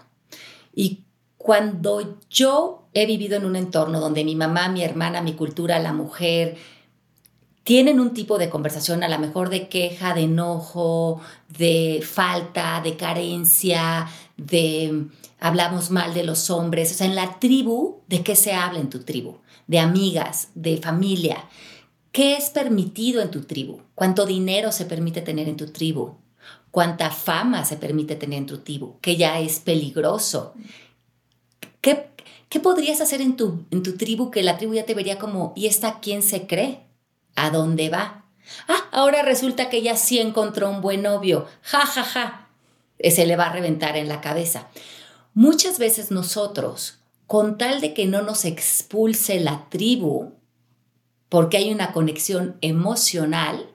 [0.74, 1.04] Y
[1.38, 5.94] cuando yo he vivido en un entorno donde mi mamá, mi hermana, mi cultura, la
[5.94, 6.58] mujer,
[7.64, 11.22] tienen un tipo de conversación a lo mejor de queja, de enojo,
[11.56, 14.08] de falta, de carencia,
[14.38, 15.06] de
[15.40, 16.92] hablamos mal de los hombres.
[16.94, 19.38] O sea, en la tribu, ¿de qué se habla en tu tribu?
[19.68, 21.46] De amigas, de familia.
[22.14, 23.82] ¿Qué es permitido en tu tribu?
[23.96, 26.14] ¿Cuánto dinero se permite tener en tu tribu?
[26.70, 29.00] ¿Cuánta fama se permite tener en tu tribu?
[29.02, 30.54] Que ya es peligroso.
[31.82, 32.12] ¿Qué,
[32.50, 35.54] qué podrías hacer en tu, en tu tribu que la tribu ya te vería como,
[35.56, 36.82] ¿y esta quién se cree?
[37.36, 38.26] ¿A dónde va?
[38.68, 41.48] Ah, ahora resulta que ella sí encontró un buen novio.
[41.64, 42.50] Ja, ja, ja.
[43.00, 44.68] Se le va a reventar en la cabeza.
[45.34, 50.34] Muchas veces nosotros, con tal de que no nos expulse la tribu,
[51.34, 53.72] porque hay una conexión emocional,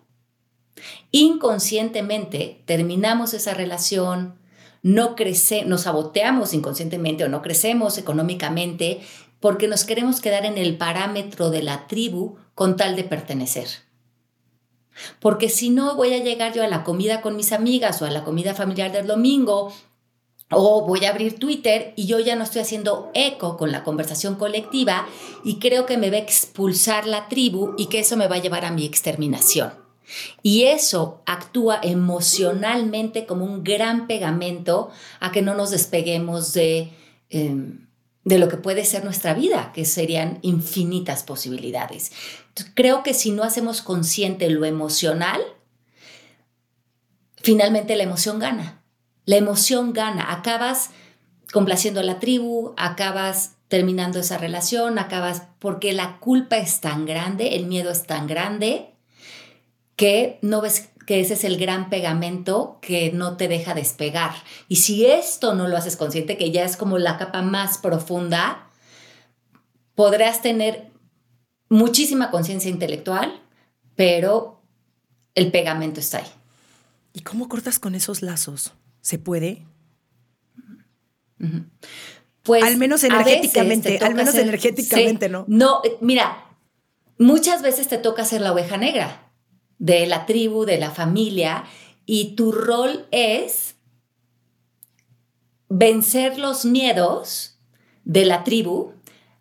[1.11, 4.38] inconscientemente terminamos esa relación,
[4.84, 9.00] no crece, nos saboteamos inconscientemente o no crecemos económicamente
[9.40, 13.66] porque nos queremos quedar en el parámetro de la tribu con tal de pertenecer.
[15.18, 18.11] Porque si no voy a llegar yo a la comida con mis amigas o a
[18.11, 19.72] la comida familiar del domingo
[20.51, 24.36] o voy a abrir Twitter y yo ya no estoy haciendo eco con la conversación
[24.36, 25.07] colectiva
[25.44, 28.40] y creo que me va a expulsar la tribu y que eso me va a
[28.40, 29.72] llevar a mi exterminación.
[30.42, 34.90] Y eso actúa emocionalmente como un gran pegamento
[35.20, 36.92] a que no nos despeguemos de...
[37.30, 37.86] Em,
[38.24, 42.12] de lo que puede ser nuestra vida, que serían infinitas posibilidades.
[42.74, 45.40] creo que si no hacemos consciente lo emocional,
[47.36, 48.78] finalmente la emoción gana.
[49.29, 50.33] La emoción gana.
[50.33, 50.89] Acabas
[51.53, 57.55] complaciendo a la tribu, acabas terminando esa relación, acabas porque la culpa es tan grande,
[57.55, 58.95] el miedo es tan grande
[59.97, 64.33] que no ves que ese es el gran pegamento que no te deja despegar.
[64.66, 68.70] Y si esto no lo haces consciente, que ya es como la capa más profunda,
[69.95, 70.91] podrás tener
[71.68, 73.43] muchísima conciencia intelectual,
[73.95, 74.62] pero
[75.35, 76.33] el pegamento está ahí.
[77.12, 78.72] ¿Y cómo cortas con esos lazos?
[79.09, 79.64] ¿Se puede?
[82.42, 85.46] Pues al menos energéticamente, al menos energéticamente, ¿no?
[85.48, 86.44] No, eh, mira,
[87.16, 89.32] muchas veces te toca ser la oveja negra
[89.78, 91.64] de la tribu, de la familia,
[92.04, 93.76] y tu rol es
[95.70, 97.59] vencer los miedos
[98.04, 98.92] de la tribu,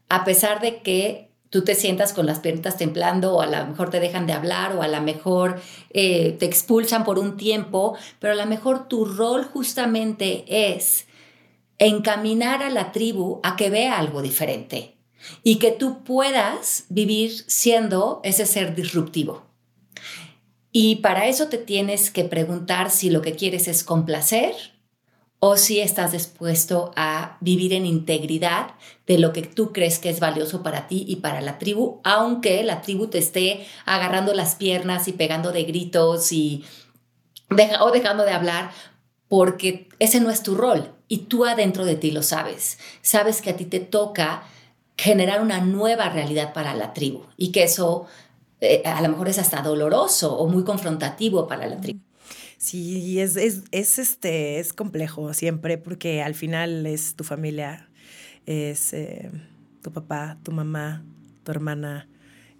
[0.07, 3.89] a pesar de que tú te sientas con las piernas temblando o a lo mejor
[3.89, 8.33] te dejan de hablar o a lo mejor eh, te expulsan por un tiempo, pero
[8.33, 11.05] a lo mejor tu rol justamente es
[11.79, 14.95] encaminar a la tribu a que vea algo diferente
[15.43, 19.43] y que tú puedas vivir siendo ese ser disruptivo.
[20.71, 24.76] Y para eso te tienes que preguntar si lo que quieres es complacer
[25.39, 28.71] o si estás dispuesto a vivir en integridad
[29.05, 32.63] de lo que tú crees que es valioso para ti y para la tribu, aunque
[32.63, 36.65] la tribu te esté agarrando las piernas y pegando de gritos y
[37.79, 38.71] o dejando de hablar,
[39.27, 42.79] porque ese no es tu rol y tú adentro de ti lo sabes.
[43.01, 44.43] Sabes que a ti te toca
[44.97, 48.07] generar una nueva realidad para la tribu y que eso
[48.59, 52.06] eh, a lo mejor es hasta doloroso o muy confrontativo para la tribu.
[52.57, 57.87] Sí, es, es, es, este, es complejo siempre porque al final es tu familia,
[58.47, 59.29] es eh,
[59.83, 61.05] tu papá, tu mamá,
[61.43, 62.09] tu hermana,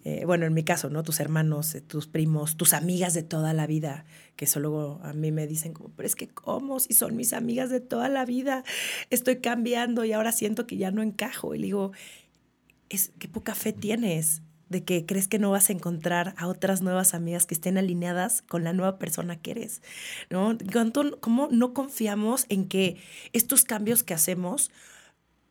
[0.05, 1.01] eh, bueno, en mi caso, ¿no?
[1.01, 5.47] Tus hermanos, tus primos, tus amigas de toda la vida, que solo a mí me
[5.47, 6.79] dicen como, pero es que ¿cómo?
[6.79, 8.63] Si son mis amigas de toda la vida,
[9.09, 11.55] estoy cambiando y ahora siento que ya no encajo.
[11.55, 11.91] Y digo,
[12.89, 16.81] es, qué poca fe tienes de que crees que no vas a encontrar a otras
[16.81, 19.81] nuevas amigas que estén alineadas con la nueva persona que eres,
[20.29, 20.57] ¿no?
[21.19, 22.97] ¿Cómo no confiamos en que
[23.33, 24.71] estos cambios que hacemos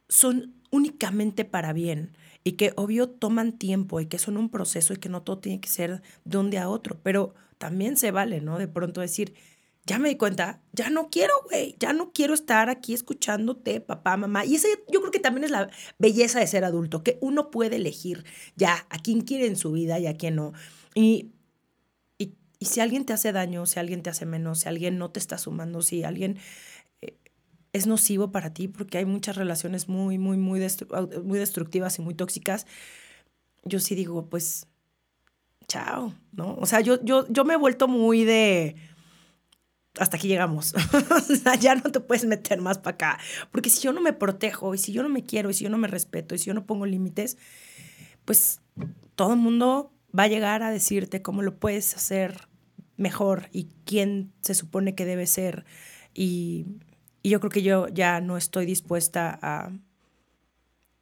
[0.08, 4.98] son únicamente para bien y que obvio toman tiempo y que son un proceso y
[4.98, 8.40] que no todo tiene que ser de un día a otro, pero también se vale,
[8.40, 8.58] ¿no?
[8.58, 9.34] De pronto decir,
[9.86, 14.16] ya me di cuenta, ya no quiero, güey, ya no quiero estar aquí escuchándote, papá,
[14.16, 14.44] mamá.
[14.44, 17.76] Y ese yo creo que también es la belleza de ser adulto, que uno puede
[17.76, 18.24] elegir
[18.56, 20.52] ya a quién quiere en su vida y a quién no.
[20.94, 21.30] Y,
[22.18, 25.20] y, si alguien te hace daño, si alguien te hace menos, si alguien no te
[25.20, 26.38] está sumando, si alguien
[27.00, 27.16] eh,
[27.72, 30.60] es nocivo para ti, porque hay muchas relaciones muy, muy, muy,
[31.22, 32.66] muy destructivas y muy tóxicas,
[33.62, 34.66] yo sí digo, pues,
[35.68, 36.56] chao, ¿no?
[36.56, 38.76] O sea, yo, yo, yo me he vuelto muy de
[39.98, 40.74] hasta aquí llegamos.
[41.60, 43.18] ya no te puedes meter más para acá.
[43.50, 45.70] Porque si yo no me protejo y si yo no me quiero y si yo
[45.70, 47.38] no me respeto y si yo no pongo límites,
[48.24, 48.60] pues
[49.14, 52.48] todo el mundo va a llegar a decirte cómo lo puedes hacer
[52.96, 55.64] mejor y quién se supone que debe ser.
[56.14, 56.66] Y,
[57.22, 59.70] y yo creo que yo ya no estoy dispuesta a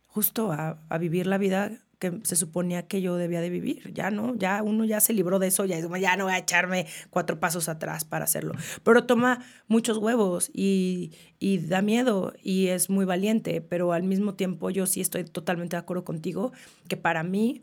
[0.07, 1.84] justo a, a vivir la vida
[2.23, 3.93] se suponía que yo debía de vivir.
[3.93, 6.87] Ya no, ya uno ya se libró de eso, ya, ya no voy a echarme
[7.11, 8.55] cuatro pasos atrás para hacerlo.
[8.83, 14.35] Pero toma muchos huevos y, y da miedo y es muy valiente, pero al mismo
[14.35, 16.53] tiempo yo sí estoy totalmente de acuerdo contigo
[16.89, 17.63] que para mí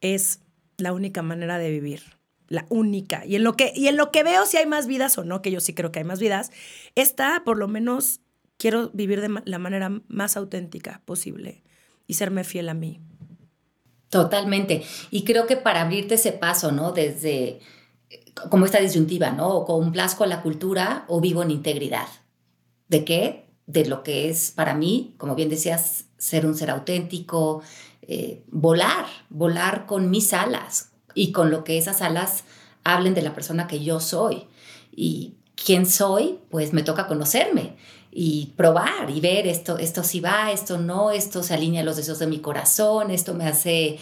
[0.00, 0.40] es
[0.76, 2.02] la única manera de vivir
[2.48, 3.24] la única.
[3.26, 5.42] Y en lo que, y en lo que veo si hay más vidas o no,
[5.42, 6.50] que yo sí creo que hay más vidas,
[6.94, 8.20] esta por lo menos
[8.56, 11.62] quiero vivir de la manera más auténtica posible
[12.06, 13.00] y serme fiel a mí.
[14.10, 14.84] Totalmente.
[15.10, 16.92] Y creo que para abrirte ese paso, ¿no?
[16.92, 17.60] Desde
[18.50, 19.48] como esta disyuntiva, ¿no?
[19.48, 22.06] O complazco la cultura o vivo en integridad.
[22.88, 23.46] ¿De qué?
[23.66, 27.62] De lo que es para mí, como bien decías, ser un ser auténtico,
[28.02, 32.44] eh, volar, volar con mis alas y con lo que esas alas
[32.84, 34.46] hablen de la persona que yo soy.
[34.90, 37.76] Y quién soy, pues me toca conocerme
[38.10, 41.96] y probar y ver esto, esto sí va, esto no, esto se alinea a los
[41.96, 43.98] deseos de mi corazón, esto me hace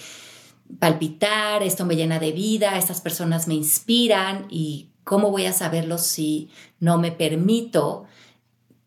[0.79, 5.99] palpitar, esto me llena de vida, estas personas me inspiran y cómo voy a saberlo
[5.99, 6.51] si
[6.81, 8.05] no me permito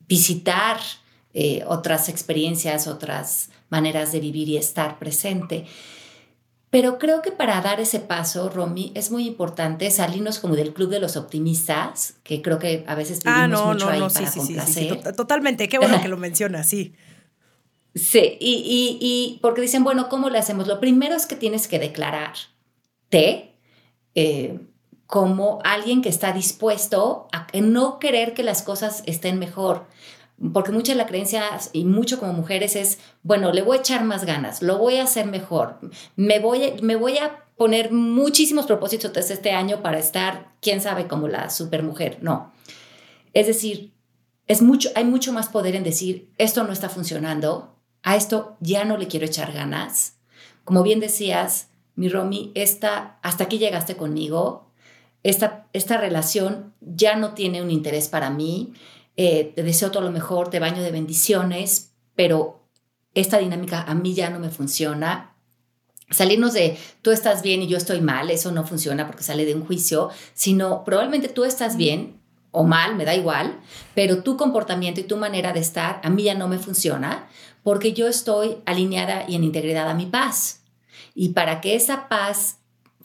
[0.08, 0.78] visitar
[1.34, 5.66] eh, otras experiencias, otras maneras de vivir y estar presente.
[6.70, 10.90] Pero creo que para dar ese paso, Romy, es muy importante salirnos como del club
[10.90, 15.14] de los optimistas, que creo que a veces ah, vivimos mucho ahí para complacer.
[15.16, 16.94] totalmente, qué bueno que lo mencionas, sí.
[17.96, 20.68] Sí, y, y, porque dicen, bueno, ¿cómo le hacemos?
[20.68, 23.56] Lo primero es que tienes que declararte
[24.14, 24.60] eh,
[25.08, 29.88] como alguien que está dispuesto a no querer que las cosas estén mejor
[30.54, 34.04] porque mucha de la creencia y mucho como mujeres es, bueno, le voy a echar
[34.04, 35.80] más ganas, lo voy a hacer mejor,
[36.16, 41.28] me voy me voy a poner muchísimos propósitos este año para estar, quién sabe, como
[41.28, 42.20] la supermujer.
[42.22, 42.54] No.
[43.34, 43.92] Es decir,
[44.48, 48.86] es mucho, hay mucho más poder en decir, esto no está funcionando, a esto ya
[48.86, 50.20] no le quiero echar ganas.
[50.64, 54.72] Como bien decías, mi Romy, esta, hasta aquí llegaste conmigo,
[55.24, 58.74] esta, esta relación ya no tiene un interés para mí,
[59.22, 62.64] eh, te deseo todo lo mejor, te baño de bendiciones, pero
[63.14, 65.36] esta dinámica a mí ya no me funciona.
[66.10, 69.56] Salirnos de tú estás bien y yo estoy mal, eso no funciona porque sale de
[69.56, 73.60] un juicio, sino probablemente tú estás bien o mal, me da igual,
[73.94, 77.28] pero tu comportamiento y tu manera de estar a mí ya no me funciona
[77.62, 80.62] porque yo estoy alineada y en integridad a mi paz.
[81.14, 82.60] Y para que esa paz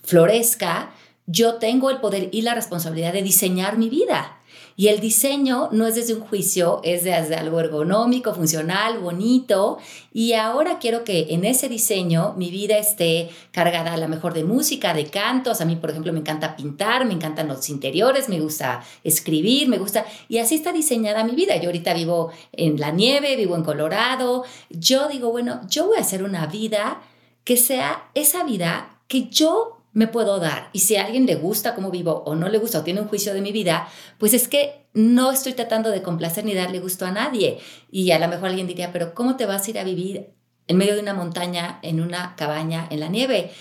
[0.05, 0.93] florezca,
[1.27, 4.39] yo tengo el poder y la responsabilidad de diseñar mi vida
[4.77, 9.79] Y el diseño no es desde un juicio, es desde algo ergonómico, funcional, bonito.
[10.13, 14.43] Y ahora quiero que en ese diseño mi vida esté cargada a lo mejor de
[14.43, 15.61] música, de cantos.
[15.61, 19.79] A mí, por ejemplo, me encanta pintar, me encantan los interiores, me gusta escribir, me
[19.79, 20.05] gusta...
[20.29, 21.57] Y así está diseñada mi vida.
[21.57, 24.45] Yo ahorita vivo en la nieve, vivo en Colorado.
[24.71, 27.01] Yo digo, bueno, yo voy a hacer una vida
[27.45, 30.69] que sea esa vida que yo me puedo dar.
[30.73, 33.09] Y si a alguien le gusta cómo vivo o no le gusta o tiene un
[33.09, 33.89] juicio de mi vida,
[34.19, 37.59] pues es que no estoy tratando de complacer ni darle gusto a nadie.
[37.91, 40.35] Y a lo mejor alguien diría, pero ¿cómo te vas a ir a vivir
[40.67, 43.53] en medio de una montaña, en una cabaña, en la nieve?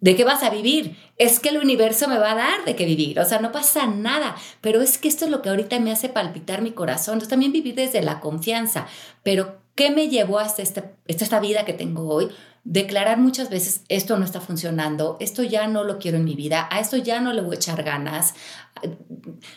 [0.00, 0.96] ¿De qué vas a vivir?
[1.16, 3.18] Es que el universo me va a dar de qué vivir.
[3.20, 4.36] O sea, no pasa nada.
[4.60, 7.14] Pero es que esto es lo que ahorita me hace palpitar mi corazón.
[7.14, 8.86] Entonces también vivir desde la confianza.
[9.22, 12.28] Pero, ¿qué me llevó hasta este, esta vida que tengo hoy?
[12.66, 16.68] Declarar muchas veces, esto no está funcionando, esto ya no lo quiero en mi vida,
[16.70, 18.34] a esto ya no le voy a echar ganas,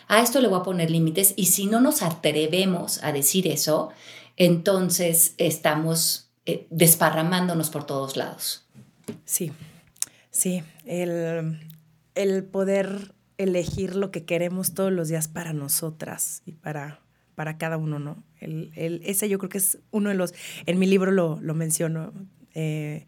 [0.06, 3.90] a esto le voy a poner límites y si no nos atrevemos a decir eso,
[4.36, 8.64] entonces estamos eh, desparramándonos por todos lados.
[9.24, 9.50] Sí,
[10.30, 11.58] sí, el,
[12.14, 17.00] el poder elegir lo que queremos todos los días para nosotras y para,
[17.34, 18.22] para cada uno, ¿no?
[18.38, 20.32] El, el, ese yo creo que es uno de los,
[20.66, 22.12] en mi libro lo, lo menciono,
[22.54, 23.06] eh,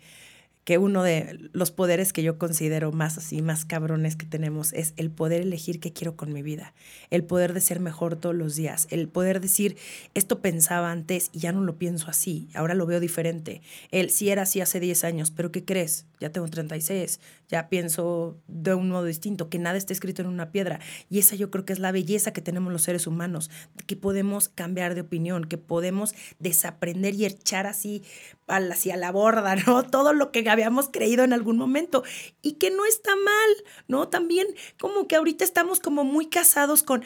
[0.64, 4.94] que uno de los poderes que yo considero más así, más cabrones que tenemos es
[4.96, 6.74] el poder elegir qué quiero con mi vida,
[7.10, 9.76] el poder de ser mejor todos los días, el poder decir,
[10.14, 13.60] esto pensaba antes y ya no lo pienso así, ahora lo veo diferente.
[13.90, 16.06] El si era así hace 10 años, pero ¿qué crees?
[16.20, 20.52] Ya tengo 36, ya pienso de un modo distinto, que nada está escrito en una
[20.52, 20.78] piedra.
[21.10, 23.50] Y esa yo creo que es la belleza que tenemos los seres humanos,
[23.86, 28.02] que podemos cambiar de opinión, que podemos desaprender y echar así
[28.46, 29.82] hacia la borda, ¿no?
[29.82, 32.04] Todo lo que habíamos creído en algún momento
[32.42, 33.50] y que no está mal,
[33.88, 34.08] ¿no?
[34.08, 34.46] También
[34.78, 37.04] como que ahorita estamos como muy casados con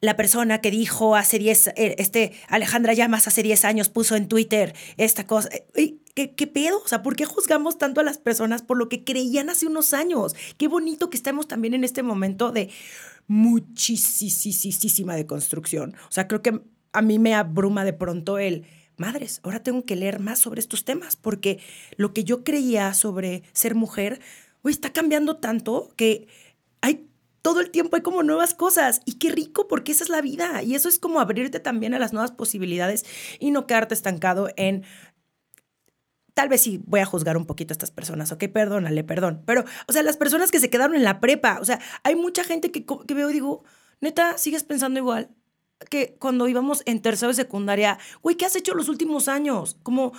[0.00, 4.28] la persona que dijo hace 10, eh, este Alejandra Llamas hace 10 años puso en
[4.28, 5.48] Twitter esta cosa.
[5.74, 6.80] Eh, ¿Qué, ¿Qué, pedo?
[6.84, 9.92] O sea, ¿por qué juzgamos tanto a las personas por lo que creían hace unos
[9.94, 10.36] años?
[10.58, 12.70] Qué bonito que estemos también en este momento de
[13.26, 15.96] muchísima deconstrucción.
[16.08, 16.60] O sea, creo que
[16.92, 18.66] a mí me abruma de pronto el
[18.96, 21.60] madres, ahora tengo que leer más sobre estos temas, porque
[21.96, 24.20] lo que yo creía sobre ser mujer,
[24.62, 26.26] hoy está cambiando tanto que
[26.80, 27.08] hay
[27.42, 30.62] todo el tiempo hay como nuevas cosas y qué rico porque esa es la vida
[30.62, 33.04] y eso es como abrirte también a las nuevas posibilidades
[33.38, 34.84] y no quedarte estancado en
[36.32, 39.64] tal vez sí voy a juzgar un poquito a estas personas, ok, perdónale, perdón, pero
[39.86, 42.70] o sea, las personas que se quedaron en la prepa, o sea, hay mucha gente
[42.70, 43.62] que, que veo y digo,
[44.00, 45.30] neta, sigues pensando igual,
[45.90, 49.76] que cuando íbamos en tercero de secundaria, güey, ¿qué has hecho los últimos años?
[49.82, 50.12] Como,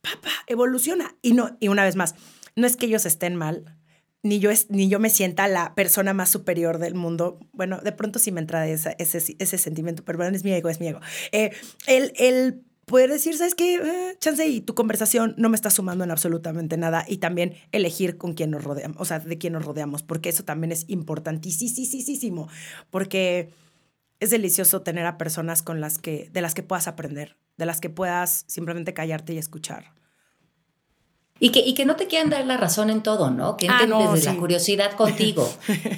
[0.00, 1.16] papá, evoluciona.
[1.22, 2.14] Y no, y una vez más,
[2.56, 3.76] no es que ellos estén mal,
[4.22, 7.40] ni yo, es, ni yo me sienta la persona más superior del mundo.
[7.52, 10.80] Bueno, de pronto sí me entra ese, ese sentimiento, pero bueno, es mi ego, es
[10.80, 11.00] mi ego.
[11.32, 11.50] Eh,
[11.86, 13.76] el, el poder decir, ¿sabes qué?
[13.76, 18.16] Eh, chance y tu conversación no me está sumando en absolutamente nada y también elegir
[18.16, 22.48] con quién nos rodeamos, o sea, de quién nos rodeamos, porque eso también es importantísimo,
[22.90, 23.50] porque
[24.22, 27.80] es delicioso tener a personas con las que, de las que puedas aprender, de las
[27.80, 29.94] que puedas simplemente callarte y escuchar.
[31.40, 33.56] Y que, y que no te quieran dar la razón en todo, ¿no?
[33.56, 35.52] Que entren ah, desde la curiosidad contigo.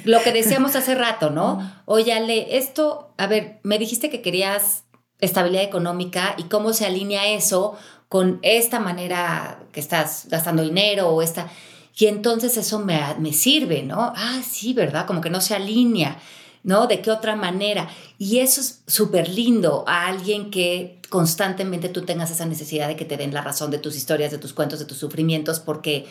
[0.05, 1.71] Lo que decíamos hace rato, ¿no?
[1.85, 4.85] Oye, Ale, esto, a ver, me dijiste que querías
[5.19, 7.77] estabilidad económica y cómo se alinea eso
[8.09, 11.51] con esta manera que estás gastando dinero o esta...
[11.95, 14.13] Y entonces eso me, me sirve, ¿no?
[14.15, 15.05] Ah, sí, ¿verdad?
[15.05, 16.17] Como que no se alinea.
[16.65, 16.87] ¿No?
[16.87, 17.87] ¿De qué otra manera?
[18.17, 23.05] Y eso es súper lindo a alguien que constantemente tú tengas esa necesidad de que
[23.05, 26.07] te den la razón de tus historias, de tus cuentos, de tus sufrimientos, porque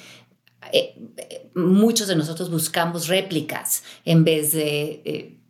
[0.73, 5.03] eh, eh, muchos de nosotros buscamos réplicas en vez de...
[5.05, 5.41] Eh,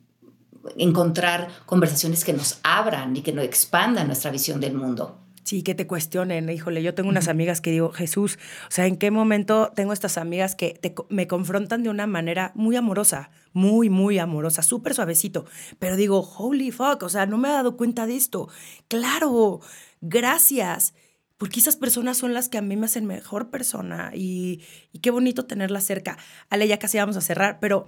[0.79, 5.21] encontrar conversaciones que nos abran y que nos expandan nuestra visión del mundo.
[5.43, 6.49] Sí, que te cuestionen.
[6.49, 10.17] Híjole, yo tengo unas amigas que digo, Jesús, o sea, ¿en qué momento tengo estas
[10.17, 10.81] amigas que
[11.11, 15.47] me confrontan de una manera muy amorosa, muy, muy amorosa, súper suavecito?
[15.79, 18.49] Pero digo, holy fuck, o sea, no me he dado cuenta de esto.
[18.89, 19.61] Claro,
[20.03, 20.93] gracias.
[21.39, 24.63] Porque esas personas son las que a mí me hacen mejor persona y,
[25.03, 26.19] qué bonito tenerlas cerca.
[26.49, 27.87] Ale, ya casi vamos a cerrar, pero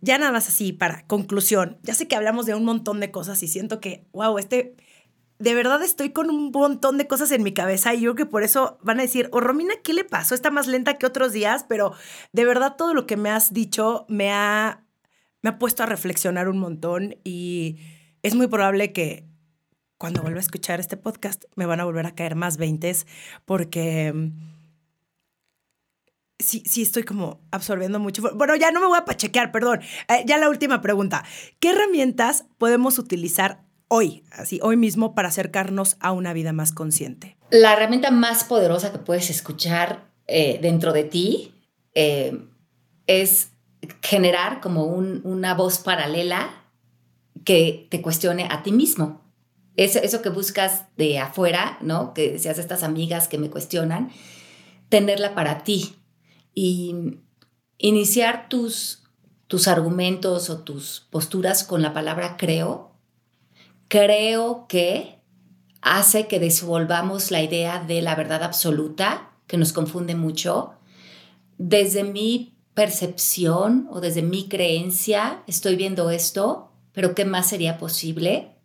[0.00, 1.78] ya nada más así para conclusión.
[1.82, 4.76] Ya sé que hablamos de un montón de cosas y siento que, wow, este
[5.38, 8.30] de verdad estoy con un montón de cosas en mi cabeza y yo creo que
[8.30, 10.34] por eso van a decir, oh, Romina, ¿qué le pasó?
[10.34, 11.92] Está más lenta que otros días, pero
[12.32, 14.84] de verdad todo lo que me has dicho me ha,
[15.42, 17.78] me ha puesto a reflexionar un montón y
[18.22, 19.26] es muy probable que
[19.98, 23.06] cuando vuelva a escuchar este podcast me van a volver a caer más veintes
[23.44, 24.32] porque
[26.38, 28.22] sí, sí estoy como absorbiendo mucho.
[28.34, 29.80] Bueno, ya no me voy a pachequear, perdón.
[30.08, 31.24] Eh, ya la última pregunta.
[31.58, 37.36] ¿Qué herramientas podemos utilizar hoy, así, hoy mismo, para acercarnos a una vida más consciente?
[37.50, 41.54] La herramienta más poderosa que puedes escuchar eh, dentro de ti
[41.94, 42.46] eh,
[43.06, 43.50] es
[44.02, 46.64] generar como una voz paralela
[47.44, 49.22] que te cuestione a ti mismo.
[49.76, 52.14] Eso, eso que buscas de afuera, ¿no?
[52.14, 54.10] Que seas estas amigas que me cuestionan,
[54.88, 55.96] tenerla para ti
[56.54, 57.18] y
[57.78, 59.02] iniciar tus,
[59.48, 62.93] tus argumentos o tus posturas con la palabra creo.
[63.94, 65.20] Creo que
[65.80, 70.72] hace que desenvolvamos la idea de la verdad absoluta, que nos confunde mucho.
[71.58, 78.56] Desde mi percepción o desde mi creencia estoy viendo esto, pero ¿qué más sería posible?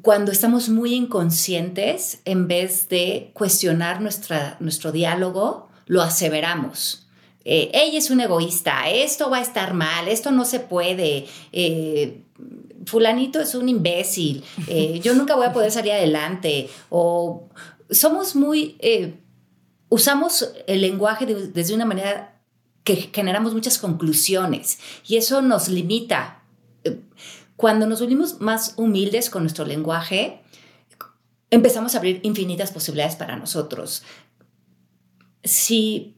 [0.00, 7.06] Cuando estamos muy inconscientes, en vez de cuestionar nuestra, nuestro diálogo, lo aseveramos.
[7.44, 12.22] Eh, ella es un egoísta, esto va a estar mal, esto no se puede, eh,
[12.86, 17.48] fulanito es un imbécil, eh, yo nunca voy a poder salir adelante, o
[17.90, 18.78] somos muy,
[19.88, 22.40] usamos el lenguaje desde una manera
[22.84, 26.42] que generamos muchas conclusiones y eso nos limita.
[27.56, 30.40] Cuando nos volvimos más humildes con nuestro lenguaje,
[31.50, 34.02] empezamos a abrir infinitas posibilidades para nosotros
[35.46, 36.16] si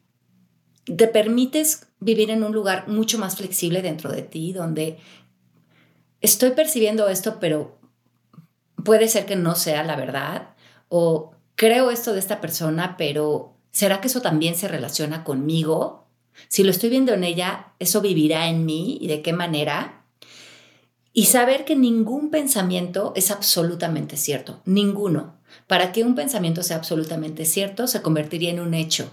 [0.85, 4.99] te permites vivir en un lugar mucho más flexible dentro de ti, donde
[6.21, 7.79] estoy percibiendo esto, pero
[8.85, 10.55] puede ser que no sea la verdad,
[10.89, 16.07] o creo esto de esta persona, pero ¿será que eso también se relaciona conmigo?
[16.49, 20.05] Si lo estoy viendo en ella, ¿eso vivirá en mí y de qué manera?
[21.13, 25.37] Y saber que ningún pensamiento es absolutamente cierto, ninguno.
[25.67, 29.11] Para que un pensamiento sea absolutamente cierto, se convertiría en un hecho.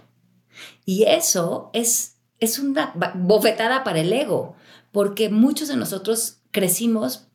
[0.86, 4.56] Y eso es, es una bofetada para el ego,
[4.92, 7.28] porque muchos de nosotros crecimos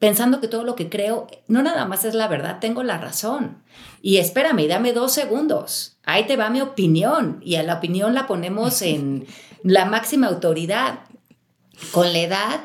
[0.00, 3.62] pensando que todo lo que creo no nada más es la verdad, tengo la razón.
[4.02, 5.98] Y espérame, dame dos segundos.
[6.02, 7.38] Ahí te va mi opinión.
[7.44, 9.28] Y a la opinión la ponemos en
[9.62, 10.98] la máxima autoridad.
[11.92, 12.60] Con la edad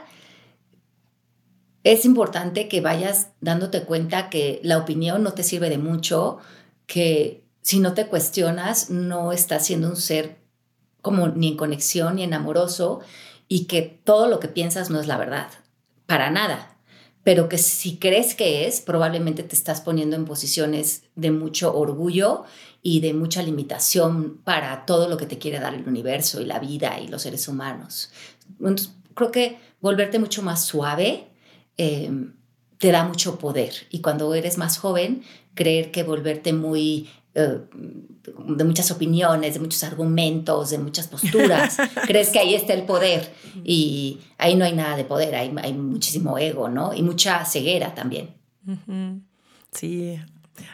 [1.84, 6.40] es importante que vayas dándote cuenta que la opinión no te sirve de mucho,
[6.88, 10.40] que si no te cuestionas, no estás siendo un ser
[11.04, 13.02] como ni en conexión ni en amoroso
[13.50, 15.50] y que todo lo que piensas no es la verdad,
[16.06, 16.78] para nada.
[17.24, 22.46] Pero que si crees que es, probablemente te estás poniendo en posiciones de mucho orgullo
[22.82, 26.60] y de mucha limitación para todo lo que te quiere dar el universo y la
[26.60, 28.12] vida y los seres humanos.
[28.52, 31.28] Entonces, creo que volverte mucho más suave
[31.78, 32.10] eh,
[32.78, 33.74] te da mucho poder.
[33.90, 35.24] Y cuando eres más joven,
[35.56, 37.60] creer que volverte muy eh,
[38.48, 41.78] de muchas opiniones, de muchos argumentos, de muchas posturas,
[42.08, 43.32] crees que ahí está el poder
[43.64, 46.94] y ahí no hay nada de poder, hay, hay muchísimo ego, ¿no?
[46.94, 48.36] Y mucha ceguera también.
[49.72, 50.20] Sí,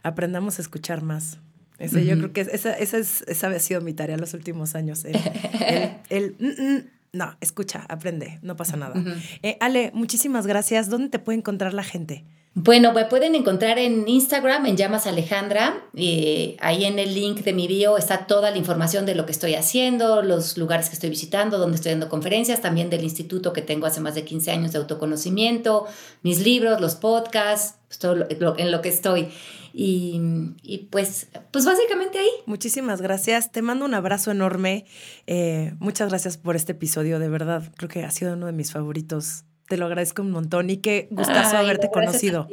[0.04, 1.40] aprendamos a escuchar más.
[1.78, 5.04] Eso, Yo creo que esa, esa, es, esa ha sido mi tarea los últimos años.
[5.06, 8.96] El, mm, mm, no, escucha, aprende, no pasa nada.
[9.44, 10.90] Eh, Ale, muchísimas gracias.
[10.90, 12.24] ¿Dónde te puede encontrar la gente?
[12.58, 15.84] Bueno, me pueden encontrar en Instagram, en Llamas Alejandra.
[15.94, 19.34] Eh, ahí en el link de mi bio está toda la información de lo que
[19.34, 23.62] estoy haciendo, los lugares que estoy visitando, donde estoy dando conferencias, también del instituto que
[23.62, 25.86] tengo hace más de 15 años de autoconocimiento,
[26.24, 28.26] mis libros, los podcasts, pues, todo
[28.58, 29.28] en lo que estoy.
[29.74, 32.30] Y, pues, pues básicamente ahí.
[32.46, 33.52] Muchísimas gracias.
[33.52, 34.86] Te mando un abrazo enorme.
[35.28, 37.20] Eh, muchas gracias por este episodio.
[37.20, 39.44] De verdad, creo que ha sido uno de mis favoritos.
[39.68, 42.48] Te lo agradezco un montón y qué gustazo haberte conocido.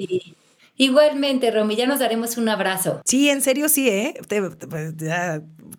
[0.77, 3.03] Igualmente, Romy, ya nos daremos un abrazo.
[3.05, 4.15] Sí, en serio sí, ¿eh?
[4.29, 5.03] Pues,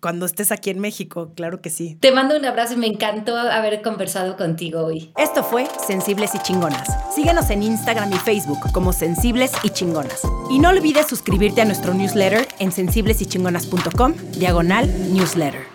[0.00, 1.96] cuando estés aquí en México, claro que sí.
[2.00, 5.12] Te mando un abrazo y me encantó haber conversado contigo hoy.
[5.16, 6.88] Esto fue Sensibles y Chingonas.
[7.14, 10.22] Síguenos en Instagram y Facebook como Sensibles y Chingonas.
[10.50, 15.73] Y no olvides suscribirte a nuestro newsletter en sensiblesychingonas.com, diagonal newsletter.